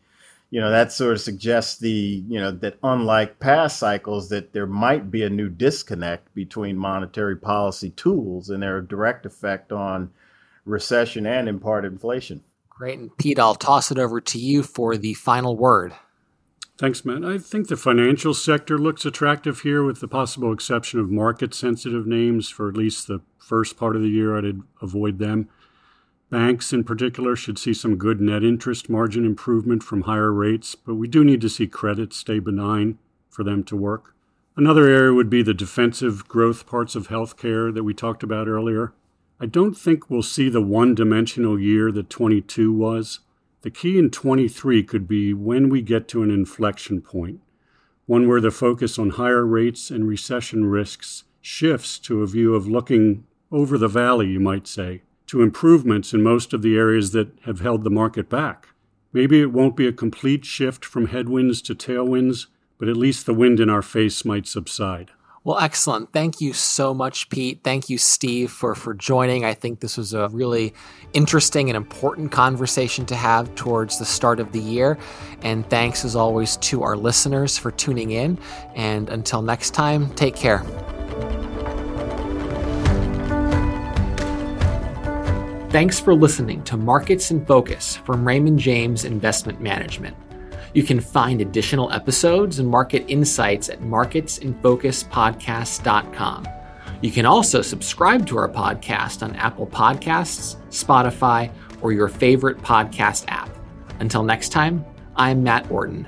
You 0.52 0.60
know, 0.60 0.70
that 0.70 0.92
sort 0.92 1.14
of 1.14 1.22
suggests 1.22 1.80
the, 1.80 1.90
you 1.90 2.40
know, 2.40 2.52
that 2.52 2.78
unlike 2.84 3.40
past 3.40 3.80
cycles, 3.80 4.30
that 4.30 4.54
there 4.54 4.68
might 4.68 5.10
be 5.10 5.24
a 5.24 5.30
new 5.30 5.50
disconnect 5.50 6.34
between 6.36 6.78
monetary 6.78 7.38
policy 7.38 7.92
tools 7.92 8.50
and 8.50 8.62
their 8.62 8.82
direct 8.82 9.26
effect 9.26 9.72
on 9.72 10.12
recession 10.66 11.26
and 11.26 11.48
in 11.48 11.60
part 11.60 11.86
inflation. 11.86 12.44
Great. 12.70 13.00
And 13.00 13.16
Pete, 13.18 13.40
I'll 13.40 13.56
toss 13.56 13.92
it 13.92 13.98
over 13.98 14.20
to 14.20 14.38
you 14.38 14.62
for 14.62 14.98
the 14.98 15.14
final 15.14 15.56
word. 15.56 15.94
Thanks, 16.78 17.06
Matt. 17.06 17.24
I 17.24 17.38
think 17.38 17.68
the 17.68 17.78
financial 17.78 18.34
sector 18.34 18.78
looks 18.78 19.06
attractive 19.06 19.62
here 19.62 19.84
with 19.84 20.00
the 20.00 20.08
possible 20.08 20.52
exception 20.52 21.00
of 21.00 21.12
market 21.12 21.54
sensitive 21.54 22.08
names 22.08 22.50
for 22.50 22.68
at 22.68 22.76
least 22.76 23.08
the 23.08 23.22
first 23.38 23.78
part 23.78 23.96
of 23.96 24.02
the 24.02 24.10
year. 24.10 24.36
I'd 24.36 24.62
avoid 24.82 25.20
them. 25.20 25.48
Banks, 26.32 26.72
in 26.72 26.86
particular, 26.86 27.36
should 27.36 27.60
see 27.60 27.74
some 27.74 27.98
good 27.98 28.22
net 28.22 28.42
interest 28.42 28.90
margin 28.90 29.26
improvement 29.26 29.84
from 29.84 30.04
higher 30.04 30.32
rates, 30.32 30.76
but 30.76 30.96
we 30.96 31.06
do 31.06 31.26
need 31.26 31.42
to 31.42 31.50
see 31.50 31.68
credit 31.68 32.14
stay 32.14 32.40
benign 32.40 32.98
for 33.30 33.44
them 33.44 33.66
to 33.66 33.76
work. 33.76 34.16
Another 34.56 34.88
area 34.88 35.14
would 35.14 35.30
be 35.30 35.44
the 35.44 35.54
defensive 35.54 36.26
growth 36.30 36.66
parts 36.66 36.96
of 36.96 37.10
healthcare 37.10 37.74
that 37.74 37.84
we 37.84 37.94
talked 37.94 38.24
about 38.24 38.48
earlier. 38.48 38.94
I 39.42 39.46
don't 39.46 39.74
think 39.74 40.10
we'll 40.10 40.24
see 40.24 40.48
the 40.48 40.62
one 40.62 40.96
dimensional 40.96 41.60
year 41.60 41.92
that 41.92 42.10
22 42.10 42.72
was. 42.72 43.20
The 43.64 43.70
key 43.70 44.00
in 44.00 44.10
23 44.10 44.84
could 44.84 45.10
be 45.10 45.34
when 45.34 45.68
we 45.68 45.82
get 45.82 46.08
to 46.10 46.24
an 46.24 46.32
inflection 46.32 47.02
point, 47.02 47.42
one 48.06 48.26
where 48.26 48.42
the 48.42 48.52
focus 48.52 48.98
on 48.98 49.12
higher 49.12 49.46
rates 49.46 49.92
and 49.92 50.08
recession 50.08 50.64
risks 50.64 51.26
shifts 51.42 52.00
to 52.00 52.22
a 52.24 52.28
view 52.28 52.56
of 52.56 52.68
looking 52.68 53.26
over 53.52 53.78
the 53.78 53.90
valley, 53.90 54.28
you 54.28 54.40
might 54.40 54.66
say, 54.66 55.02
to 55.32 55.42
improvements 55.42 56.14
in 56.14 56.22
most 56.22 56.52
of 56.52 56.62
the 56.62 56.76
areas 56.76 57.12
that 57.12 57.30
have 57.46 57.62
held 57.62 57.86
the 57.86 57.90
market 57.90 58.30
back. 58.30 58.68
Maybe 59.14 59.40
it 59.40 59.54
won't 59.54 59.78
be 59.78 59.88
a 59.88 59.94
complete 59.94 60.44
shift 60.44 60.84
from 60.84 61.08
headwinds 61.08 61.62
to 61.64 61.74
tailwinds, 61.74 62.48
but 62.78 62.90
at 62.90 62.98
least 62.98 63.26
the 63.26 63.34
wind 63.34 63.62
in 63.62 63.70
our 63.70 63.82
face 63.82 64.26
might 64.26 64.46
subside. 64.46 65.12
Well, 65.46 65.58
excellent. 65.58 66.12
Thank 66.12 66.42
you 66.42 66.52
so 66.52 66.94
much, 66.94 67.30
Pete. 67.30 67.62
Thank 67.64 67.90
you, 67.90 67.98
Steve, 67.98 68.52
for, 68.52 68.76
for 68.76 68.94
joining. 68.94 69.46
I 69.46 69.54
think 69.54 69.80
this 69.80 69.96
was 69.96 70.14
a 70.14 70.28
really 70.34 70.74
interesting 71.14 71.70
and 71.70 71.78
important 71.78 72.34
conversation 72.34 73.06
to 73.06 73.16
have 73.16 73.56
towards 73.56 74.00
the 74.00 74.06
start 74.06 74.42
of 74.42 74.52
the 74.52 74.60
year. 74.60 74.98
And 75.44 75.68
thanks, 75.70 76.04
as 76.04 76.14
always, 76.14 76.58
to 76.58 76.84
our 76.84 76.98
listeners 76.98 77.58
for 77.58 77.72
tuning 77.72 78.12
in. 78.12 78.38
And 78.76 79.10
until 79.10 79.42
next 79.42 79.72
time, 79.72 80.14
take 80.16 80.36
care. 80.36 80.62
Thanks 85.72 86.00
for 86.02 86.14
listening 86.14 86.62
to 86.66 86.76
Markets 86.76 87.32
in 87.32 87.46
Focus 87.46 87.96
from 87.96 88.28
Raymond 88.28 88.60
James 88.60 89.06
Investment 89.06 89.62
Management. 89.62 90.18
You 90.74 90.84
can 90.84 91.00
find 91.00 91.40
additional 91.40 91.90
episodes 91.94 92.60
and 92.60 92.68
market 92.68 93.06
insights 93.08 93.70
at 93.70 93.80
marketsinfocuspodcast.com. 93.80 96.48
You 97.00 97.12
can 97.12 97.26
also 97.26 97.62
subscribe 97.62 98.28
to 98.28 98.38
our 98.38 98.50
podcast 98.50 99.24
on 99.24 99.34
Apple 99.38 99.66
Podcasts, 99.66 100.58
Spotify, 100.72 101.50
or 101.82 101.94
your 101.94 102.10
favorite 102.10 102.58
podcast 102.58 103.24
app. 103.30 103.50
Until 104.02 104.24
next 104.24 104.50
time, 104.50 104.84
I'm 105.16 105.42
Matt 105.42 105.72
Orton. 105.72 106.06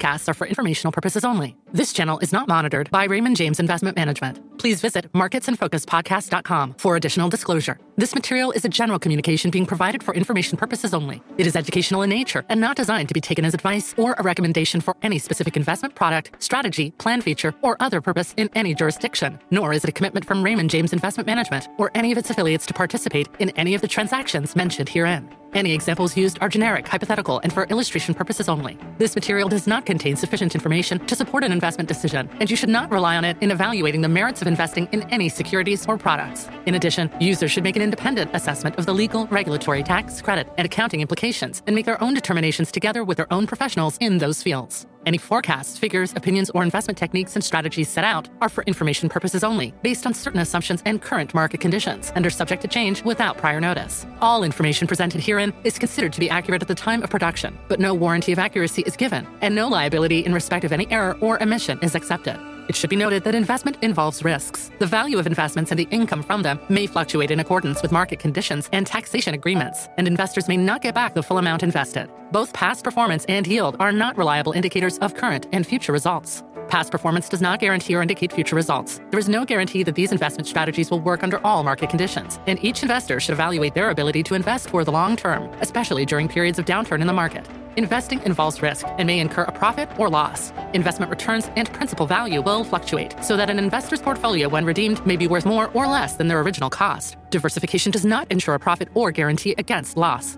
Podcasts 0.00 0.28
are 0.28 0.34
for 0.34 0.46
informational 0.46 0.92
purposes 0.92 1.24
only. 1.26 1.54
This 1.72 1.92
channel 1.92 2.18
is 2.20 2.32
not 2.32 2.48
monitored 2.48 2.90
by 2.90 3.04
Raymond 3.04 3.36
James 3.36 3.60
Investment 3.60 3.96
Management. 3.96 4.58
Please 4.58 4.80
visit 4.80 5.12
marketsinfocuspodcast.com 5.12 6.74
for 6.78 6.96
additional 6.96 7.28
disclosure. 7.28 7.78
This 7.96 8.14
material 8.14 8.50
is 8.52 8.64
a 8.64 8.70
general 8.70 8.98
communication 8.98 9.50
being 9.50 9.66
provided 9.66 10.02
for 10.02 10.14
information 10.14 10.56
purposes 10.56 10.94
only. 10.94 11.22
It 11.36 11.46
is 11.46 11.54
educational 11.54 12.00
in 12.00 12.08
nature 12.08 12.46
and 12.48 12.62
not 12.62 12.76
designed 12.76 13.08
to 13.08 13.14
be 13.14 13.20
taken 13.20 13.44
as 13.44 13.52
advice 13.52 13.94
or 13.98 14.14
a 14.14 14.22
recommendation 14.22 14.80
for 14.80 14.96
any 15.02 15.18
specific 15.18 15.54
investment 15.54 15.94
product, 15.94 16.30
strategy, 16.42 16.92
plan 16.92 17.20
feature, 17.20 17.54
or 17.60 17.76
other 17.78 18.00
purpose 18.00 18.32
in 18.38 18.48
any 18.54 18.74
jurisdiction. 18.74 19.38
Nor 19.50 19.74
is 19.74 19.84
it 19.84 19.90
a 19.90 19.92
commitment 19.92 20.24
from 20.24 20.42
Raymond 20.42 20.70
James 20.70 20.94
Investment 20.94 21.26
Management 21.26 21.68
or 21.76 21.90
any 21.94 22.10
of 22.10 22.16
its 22.16 22.30
affiliates 22.30 22.64
to 22.66 22.74
participate 22.74 23.28
in 23.38 23.50
any 23.50 23.74
of 23.74 23.82
the 23.82 23.88
transactions 23.88 24.56
mentioned 24.56 24.88
herein. 24.88 25.28
Any 25.52 25.72
examples 25.72 26.16
used 26.16 26.38
are 26.40 26.48
generic, 26.48 26.86
hypothetical, 26.86 27.40
and 27.40 27.52
for 27.52 27.64
illustration 27.64 28.14
purposes 28.14 28.48
only. 28.48 28.78
This 28.98 29.14
material 29.14 29.48
does 29.48 29.66
not 29.66 29.84
contain 29.84 30.16
sufficient 30.16 30.54
information 30.54 31.04
to 31.06 31.16
support 31.16 31.42
an 31.42 31.52
investment 31.52 31.88
decision, 31.88 32.30
and 32.38 32.50
you 32.50 32.56
should 32.56 32.68
not 32.68 32.90
rely 32.90 33.16
on 33.16 33.24
it 33.24 33.36
in 33.40 33.50
evaluating 33.50 34.00
the 34.00 34.08
merits 34.08 34.40
of 34.42 34.48
investing 34.48 34.88
in 34.92 35.02
any 35.10 35.28
securities 35.28 35.86
or 35.86 35.98
products. 35.98 36.48
In 36.66 36.76
addition, 36.76 37.10
users 37.20 37.50
should 37.50 37.64
make 37.64 37.76
an 37.76 37.82
independent 37.82 38.30
assessment 38.34 38.76
of 38.78 38.86
the 38.86 38.94
legal, 38.94 39.26
regulatory, 39.26 39.82
tax, 39.82 40.22
credit, 40.22 40.48
and 40.56 40.66
accounting 40.66 41.00
implications 41.00 41.62
and 41.66 41.74
make 41.74 41.86
their 41.86 42.02
own 42.02 42.14
determinations 42.14 42.70
together 42.70 43.02
with 43.02 43.16
their 43.16 43.32
own 43.32 43.46
professionals 43.46 43.96
in 44.00 44.18
those 44.18 44.42
fields. 44.42 44.86
Any 45.10 45.18
forecasts, 45.18 45.76
figures, 45.76 46.12
opinions, 46.14 46.50
or 46.50 46.62
investment 46.62 46.96
techniques 46.96 47.34
and 47.34 47.42
strategies 47.42 47.88
set 47.88 48.04
out 48.04 48.28
are 48.40 48.48
for 48.48 48.62
information 48.68 49.08
purposes 49.08 49.42
only, 49.42 49.74
based 49.82 50.06
on 50.06 50.14
certain 50.14 50.38
assumptions 50.38 50.84
and 50.86 51.02
current 51.02 51.34
market 51.34 51.60
conditions, 51.60 52.12
and 52.14 52.24
are 52.24 52.30
subject 52.30 52.62
to 52.62 52.68
change 52.68 53.02
without 53.02 53.36
prior 53.36 53.60
notice. 53.60 54.06
All 54.20 54.44
information 54.44 54.86
presented 54.86 55.20
herein 55.20 55.52
is 55.64 55.80
considered 55.80 56.12
to 56.12 56.20
be 56.20 56.30
accurate 56.30 56.62
at 56.62 56.68
the 56.68 56.76
time 56.76 57.02
of 57.02 57.10
production, 57.10 57.58
but 57.66 57.80
no 57.80 57.92
warranty 57.92 58.30
of 58.30 58.38
accuracy 58.38 58.82
is 58.82 58.94
given, 58.94 59.26
and 59.40 59.52
no 59.52 59.66
liability 59.66 60.24
in 60.24 60.32
respect 60.32 60.64
of 60.64 60.70
any 60.70 60.88
error 60.92 61.18
or 61.20 61.42
omission 61.42 61.80
is 61.82 61.96
accepted. 61.96 62.38
It 62.68 62.76
should 62.76 62.90
be 62.90 62.96
noted 62.96 63.24
that 63.24 63.34
investment 63.34 63.76
involves 63.82 64.24
risks. 64.24 64.70
The 64.78 64.86
value 64.86 65.18
of 65.18 65.26
investments 65.26 65.70
and 65.70 65.78
the 65.78 65.88
income 65.90 66.22
from 66.22 66.42
them 66.42 66.60
may 66.68 66.86
fluctuate 66.86 67.30
in 67.30 67.40
accordance 67.40 67.82
with 67.82 67.92
market 67.92 68.18
conditions 68.18 68.68
and 68.72 68.86
taxation 68.86 69.34
agreements, 69.34 69.88
and 69.96 70.06
investors 70.06 70.48
may 70.48 70.56
not 70.56 70.82
get 70.82 70.94
back 70.94 71.14
the 71.14 71.22
full 71.22 71.38
amount 71.38 71.62
invested. 71.62 72.10
Both 72.32 72.52
past 72.52 72.84
performance 72.84 73.24
and 73.26 73.46
yield 73.46 73.76
are 73.80 73.92
not 73.92 74.16
reliable 74.16 74.52
indicators 74.52 74.98
of 74.98 75.14
current 75.14 75.46
and 75.52 75.66
future 75.66 75.92
results. 75.92 76.42
Past 76.68 76.92
performance 76.92 77.28
does 77.28 77.42
not 77.42 77.58
guarantee 77.58 77.96
or 77.96 78.02
indicate 78.02 78.32
future 78.32 78.54
results. 78.54 79.00
There 79.10 79.18
is 79.18 79.28
no 79.28 79.44
guarantee 79.44 79.82
that 79.82 79.96
these 79.96 80.12
investment 80.12 80.46
strategies 80.46 80.88
will 80.88 81.00
work 81.00 81.24
under 81.24 81.44
all 81.44 81.64
market 81.64 81.90
conditions, 81.90 82.38
and 82.46 82.62
each 82.64 82.82
investor 82.82 83.18
should 83.18 83.32
evaluate 83.32 83.74
their 83.74 83.90
ability 83.90 84.22
to 84.24 84.34
invest 84.34 84.70
for 84.70 84.84
the 84.84 84.92
long 84.92 85.16
term, 85.16 85.50
especially 85.60 86.06
during 86.06 86.28
periods 86.28 86.60
of 86.60 86.66
downturn 86.66 87.00
in 87.00 87.08
the 87.08 87.12
market. 87.12 87.48
Investing 87.76 88.20
involves 88.22 88.62
risk 88.62 88.86
and 88.98 89.06
may 89.06 89.20
incur 89.20 89.42
a 89.44 89.52
profit 89.52 89.88
or 89.98 90.08
loss. 90.08 90.52
Investment 90.74 91.08
returns 91.08 91.50
and 91.56 91.72
principal 91.72 92.06
value 92.06 92.42
will 92.42 92.64
fluctuate, 92.64 93.14
so 93.22 93.36
that 93.36 93.48
an 93.48 93.58
investor's 93.58 94.02
portfolio, 94.02 94.48
when 94.48 94.64
redeemed, 94.64 95.04
may 95.06 95.16
be 95.16 95.28
worth 95.28 95.46
more 95.46 95.68
or 95.68 95.86
less 95.86 96.16
than 96.16 96.28
their 96.28 96.40
original 96.40 96.70
cost. 96.70 97.16
Diversification 97.30 97.92
does 97.92 98.04
not 98.04 98.30
ensure 98.30 98.54
a 98.54 98.58
profit 98.58 98.88
or 98.94 99.12
guarantee 99.12 99.54
against 99.56 99.96
loss. 99.96 100.36